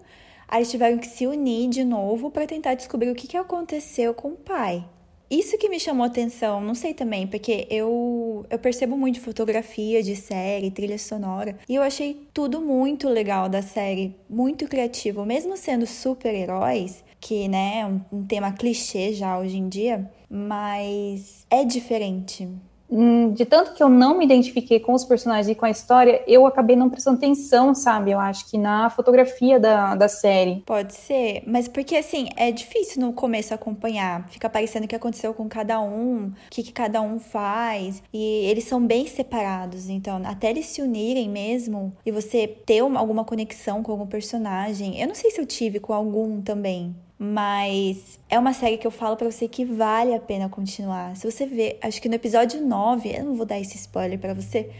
Aí 0.47 0.59
eles 0.59 0.71
tiveram 0.71 0.99
que 0.99 1.07
se 1.07 1.27
unir 1.27 1.71
de 1.71 1.83
novo 1.83 2.31
para 2.31 2.47
tentar 2.47 2.75
descobrir 2.75 3.09
o 3.09 3.15
que, 3.15 3.27
que 3.27 3.39
aconteceu 3.39 4.13
com 4.13 4.33
o 4.33 4.37
pai. 4.37 4.85
Isso 5.31 5.59
que 5.59 5.69
me 5.69 5.79
chamou 5.79 6.07
atenção, 6.07 6.61
não 6.61 6.75
sei 6.75 6.95
também, 6.95 7.27
porque 7.27 7.67
eu, 7.71 8.47
eu 8.49 8.59
percebo 8.59 8.97
muito 8.97 9.21
fotografia 9.21 10.03
de 10.03 10.17
série, 10.17 10.71
trilha 10.71 10.99
sonora, 10.99 11.59
e 11.69 11.75
eu 11.75 11.83
achei 11.83 12.27
tudo 12.33 12.63
muito 12.63 13.09
legal 13.09 13.47
da 13.47 13.61
série, 13.61 14.17
muito 14.29 14.67
criativo, 14.67 15.27
mesmo 15.27 15.55
sendo 15.55 15.87
super-heróis, 15.87 17.05
que 17.21 17.47
né, 17.47 17.81
é 17.81 17.87
um, 17.87 18.01
um 18.11 18.27
tema 18.27 18.53
clichê 18.53 19.13
já 19.13 19.39
hoje 19.39 19.59
em 19.59 19.69
dia, 19.69 20.11
mas 20.31 21.47
é 21.51 21.63
diferente. 21.63 22.49
Hum, 22.91 23.33
de 23.33 23.45
tanto 23.45 23.75
que 23.75 23.83
eu 23.83 23.89
não 23.89 24.17
me 24.17 24.25
identifiquei 24.25 24.81
com 24.81 24.95
os 24.95 25.05
personagens 25.05 25.49
e 25.49 25.55
com 25.55 25.67
a 25.67 25.71
história, 25.71 26.23
eu 26.27 26.47
acabei 26.47 26.75
não 26.75 26.89
prestando 26.89 27.19
atenção, 27.19 27.75
sabe? 27.75 28.11
Eu 28.11 28.19
acho 28.19 28.49
que 28.49 28.57
na 28.57 28.89
fotografia 28.91 29.61
da, 29.61 29.95
da 29.95 30.09
série. 30.09 30.63
Pode 30.65 30.95
ser, 30.95 31.43
mas 31.47 31.69
porque 31.69 31.97
assim, 31.97 32.29
é 32.37 32.51
difícil 32.51 33.03
no 33.03 33.13
começo 33.13 33.53
acompanhar. 33.53 34.27
Fica 34.29 34.49
parecendo 34.49 34.87
o 34.87 34.89
que 34.89 34.97
aconteceu 34.97 35.35
com 35.35 35.49
cada 35.49 35.81
um, 35.81 36.29
o 36.29 36.33
que, 36.51 36.63
que 36.63 36.73
cada 36.73 37.01
um 37.03 37.19
faz. 37.19 38.03
E 38.13 38.47
eles 38.47 38.65
são 38.65 38.85
bem 38.85 39.07
separados, 39.07 39.89
então, 39.89 40.23
até 40.25 40.51
eles 40.51 40.67
se 40.67 40.81
unirem 40.81 41.29
mesmo 41.29 41.93
e 42.05 42.11
você 42.11 42.47
ter 42.49 42.83
uma, 42.83 42.99
alguma 42.99 43.25
conexão 43.25 43.83
com 43.83 43.93
algum 43.93 44.07
personagem. 44.07 45.01
Eu 45.01 45.09
não 45.09 45.15
sei 45.15 45.31
se 45.31 45.41
eu 45.41 45.47
tive 45.47 45.79
com 45.79 45.93
algum 45.93 46.41
também. 46.41 46.95
Mas 47.19 48.21
é 48.29 48.39
uma 48.39 48.53
série 48.53 48.79
que 48.79 48.87
eu 48.87 48.91
falo 48.91 49.17
para 49.17 49.31
você 49.31 49.49
que 49.49 49.65
vale 49.65 50.15
a 50.15 50.21
pena 50.21 50.49
continuar. 50.49 51.17
Se 51.17 51.29
você 51.31 51.45
ver, 51.47 51.79
acho 51.83 52.01
que 52.01 52.09
no 52.09 52.15
episódio 52.15 52.65
9, 52.65 53.11
eu 53.11 53.25
não 53.25 53.35
vou 53.35 53.45
dar 53.45 53.59
esse 53.59 53.77
spoiler 53.77 54.19
para 54.19 54.35
você, 54.35 54.71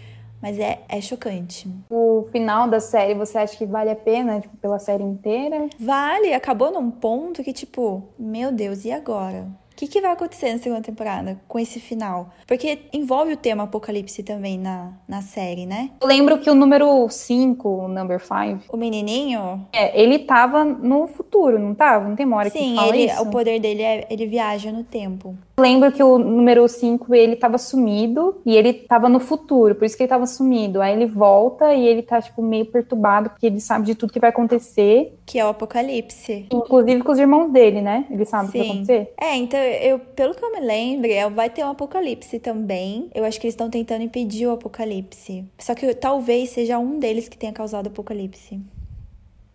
mas 0.41 0.59
é, 0.59 0.81
é 0.89 1.01
chocante. 1.01 1.69
O 1.91 2.29
final 2.31 2.69
da 2.69 2.79
série, 2.79 3.15
você 3.15 3.39
acha 3.39 3.57
que 3.57 3.67
vale 3.67 3.91
a 3.91 3.97
pena, 3.97 4.41
tipo, 4.41 4.57
pela 4.59 4.79
série 4.79 5.03
inteira? 5.03 5.69
Vale, 5.79 6.33
acabou 6.33 6.71
num 6.71 6.91
ponto 6.91 7.43
que, 7.43 7.53
tipo, 7.53 8.05
meu 8.19 8.53
Deus, 8.53 8.85
e 8.85 8.93
agora? 8.93 9.49
O 9.73 9.77
que, 9.79 9.87
que 9.87 10.01
vai 10.01 10.11
acontecer 10.11 10.53
na 10.53 10.59
segunda 10.59 10.83
temporada 10.83 11.41
com 11.47 11.57
esse 11.57 11.79
final? 11.79 12.31
Porque 12.49 12.81
envolve 12.93 13.35
o 13.35 13.37
tema 13.37 13.63
apocalipse 13.63 14.25
também 14.25 14.59
na, 14.59 14.93
na 15.07 15.23
série, 15.23 15.67
né? 15.67 15.91
Eu 16.01 16.09
lembro 16.09 16.37
que 16.39 16.51
o 16.51 16.55
número 16.55 17.09
5, 17.09 17.69
o 17.69 17.87
number 17.87 18.19
5... 18.21 18.75
O 18.75 18.77
menininho? 18.77 19.69
É, 19.73 20.01
ele 20.01 20.19
tava 20.19 20.65
no 20.65 21.07
futuro, 21.07 21.28
não 21.59 21.75
tava? 21.75 22.09
Não 22.09 22.17
tem 22.17 22.27
uma 22.27 22.37
hora 22.37 22.51
Sim, 22.51 22.71
que 22.71 22.75
fala 22.77 22.97
ele, 22.97 23.11
isso? 23.11 23.23
o 23.23 23.31
poder 23.31 23.61
dele 23.61 23.83
é 23.83 24.07
ele 24.11 24.27
viaja 24.27 24.73
no 24.73 24.85
tempo. 24.85 25.37
Lembro 25.59 25.91
que 25.91 26.03
o 26.03 26.19
número 26.19 26.69
5, 26.69 27.13
ele 27.15 27.35
tava 27.35 27.59
sumido 27.59 28.41
e 28.47 28.57
ele 28.57 28.73
tava 28.73 29.09
no 29.09 29.19
futuro, 29.19 29.75
por 29.75 29.85
isso 29.85 29.97
que 29.97 30.05
ele 30.05 30.09
tava 30.09 30.27
sumido. 30.27 30.81
Aí 30.81 30.95
ele 30.95 31.07
volta 31.07 31.75
e 31.75 31.85
ele 31.85 32.03
tá, 32.03 32.21
tipo, 32.23 32.41
meio 32.41 32.67
perturbado, 32.67 33.31
porque 33.31 33.47
ele 33.47 33.61
sabe 33.61 33.87
de 33.87 33.95
tudo 33.95 34.13
que 34.13 34.21
vai 34.21 34.31
acontecer. 34.31 35.19
Que 35.27 35.39
é 35.39 35.45
o 35.45 35.49
apocalipse. 35.49 36.47
Inclusive 36.53 37.03
com 37.03 37.13
os 37.13 37.19
irmãos 37.19 37.51
dele, 37.51 37.83
né? 37.83 38.07
Ele 38.09 38.25
sabe 38.25 38.49
o 38.49 38.53
que 38.53 38.59
vai 38.59 38.67
Sim. 38.67 38.73
acontecer. 38.73 39.13
É, 39.21 39.37
então, 39.37 39.59
eu, 39.59 39.99
pelo 39.99 40.35
que 40.35 40.45
eu 40.45 40.53
me 40.53 40.61
lembro, 40.61 41.11
é, 41.11 41.29
vai 41.29 41.51
ter 41.51 41.65
um 41.65 41.71
apocalipse 41.71 42.39
também. 42.39 43.11
Eu 43.15 43.25
acho 43.25 43.41
que 43.41 43.47
eles 43.47 43.55
estão 43.55 43.69
tentando 43.69 44.03
impedir 44.03 44.47
o 44.47 44.53
apocalipse. 44.53 45.45
Só 45.59 45.75
que 45.75 45.93
talvez 45.95 46.51
seja 46.51 46.79
um 46.79 46.99
deles 46.99 47.29
que 47.29 47.37
tenha 47.37 47.53
causado 47.53 47.87
o 47.87 47.89
apocalipse. 47.89 48.61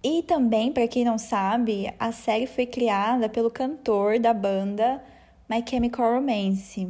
E 0.03 0.21
também, 0.23 0.71
pra 0.71 0.87
quem 0.87 1.05
não 1.05 1.17
sabe, 1.17 1.93
a 1.97 2.11
série 2.11 2.45
foi 2.45 2.65
criada 2.65 3.29
pelo 3.29 3.49
cantor 3.49 4.19
da 4.19 4.33
banda 4.33 5.01
My 5.49 5.63
Chemical 5.65 6.15
Romance. 6.15 6.89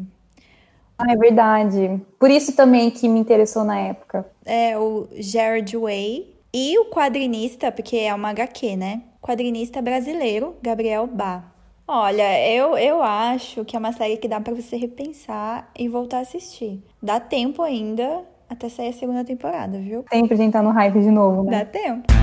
Ah, 0.97 1.11
é 1.11 1.15
verdade. 1.15 2.01
Por 2.19 2.31
isso 2.31 2.55
também 2.55 2.89
que 2.89 3.07
me 3.07 3.19
interessou 3.19 3.63
na 3.63 3.79
época. 3.79 4.25
É 4.45 4.77
o 4.77 5.07
Jared 5.13 5.77
Way. 5.77 6.33
E 6.55 6.77
o 6.79 6.85
quadrinista, 6.85 7.71
porque 7.71 7.97
é 7.97 8.13
uma 8.13 8.29
HQ, 8.29 8.75
né? 8.75 9.01
Quadrinista 9.21 9.81
brasileiro, 9.81 10.55
Gabriel 10.61 11.07
Bá. 11.07 11.43
Olha, 11.87 12.49
eu, 12.49 12.77
eu 12.77 13.03
acho 13.03 13.65
que 13.65 13.75
é 13.75 13.79
uma 13.79 13.91
série 13.91 14.17
que 14.17 14.27
dá 14.27 14.39
pra 14.39 14.53
você 14.53 14.77
repensar 14.77 15.69
e 15.77 15.87
voltar 15.87 16.17
a 16.17 16.21
assistir. 16.21 16.81
Dá 17.01 17.19
tempo 17.19 17.61
ainda 17.61 18.21
até 18.49 18.69
sair 18.69 18.89
a 18.89 18.93
segunda 18.93 19.23
temporada, 19.23 19.79
viu? 19.79 20.05
Sempre 20.11 20.33
a 20.33 20.37
gente 20.37 20.53
tá 20.53 20.61
no 20.61 20.69
hype 20.69 20.99
de 20.99 21.11
novo, 21.11 21.43
né? 21.43 21.59
Dá 21.59 21.65
tempo. 21.65 22.22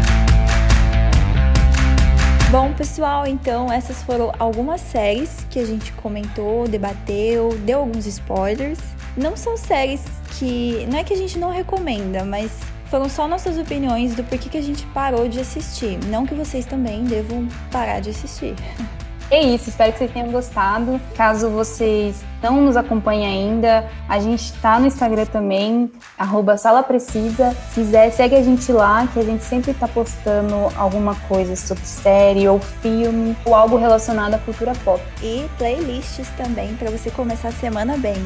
Bom, 2.50 2.72
pessoal, 2.72 3.28
então 3.28 3.72
essas 3.72 4.02
foram 4.02 4.32
algumas 4.36 4.80
séries 4.80 5.46
que 5.48 5.60
a 5.60 5.64
gente 5.64 5.92
comentou, 5.92 6.66
debateu, 6.66 7.56
deu 7.58 7.78
alguns 7.78 8.06
spoilers. 8.06 8.80
Não 9.16 9.36
são 9.36 9.56
séries 9.56 10.02
que. 10.36 10.84
Não 10.90 10.98
é 10.98 11.04
que 11.04 11.14
a 11.14 11.16
gente 11.16 11.38
não 11.38 11.52
recomenda, 11.52 12.24
mas 12.24 12.50
foram 12.86 13.08
só 13.08 13.28
nossas 13.28 13.56
opiniões 13.56 14.16
do 14.16 14.24
porquê 14.24 14.48
que 14.48 14.58
a 14.58 14.62
gente 14.62 14.84
parou 14.86 15.28
de 15.28 15.38
assistir. 15.38 15.96
Não 16.06 16.26
que 16.26 16.34
vocês 16.34 16.66
também 16.66 17.04
devam 17.04 17.46
parar 17.70 18.00
de 18.00 18.10
assistir. 18.10 18.56
É 19.30 19.40
isso, 19.40 19.68
espero 19.68 19.92
que 19.92 19.98
vocês 19.98 20.10
tenham 20.10 20.32
gostado. 20.32 21.00
Caso 21.16 21.48
vocês 21.50 22.24
não 22.42 22.60
nos 22.60 22.76
acompanhem 22.76 23.26
ainda, 23.26 23.88
a 24.08 24.18
gente 24.18 24.52
tá 24.54 24.80
no 24.80 24.86
Instagram 24.86 25.26
também, 25.26 25.90
arroba 26.18 26.56
Sala 26.56 26.82
Precisa. 26.82 27.54
Se 27.68 27.80
quiser, 27.80 28.10
segue 28.10 28.34
a 28.34 28.42
gente 28.42 28.72
lá, 28.72 29.06
que 29.06 29.20
a 29.20 29.22
gente 29.22 29.44
sempre 29.44 29.72
tá 29.72 29.86
postando 29.86 30.54
alguma 30.76 31.14
coisa 31.28 31.54
sobre 31.54 31.84
série 31.84 32.48
ou 32.48 32.58
filme, 32.58 33.36
ou 33.44 33.54
algo 33.54 33.76
relacionado 33.76 34.34
à 34.34 34.38
cultura 34.38 34.72
pop. 34.84 35.00
E 35.22 35.46
playlists 35.58 36.28
também 36.36 36.74
para 36.74 36.90
você 36.90 37.10
começar 37.10 37.48
a 37.48 37.52
semana 37.52 37.96
bem. 37.96 38.20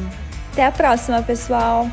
Até 0.53 0.65
a 0.65 0.71
próxima, 0.71 1.21
pessoal! 1.21 1.87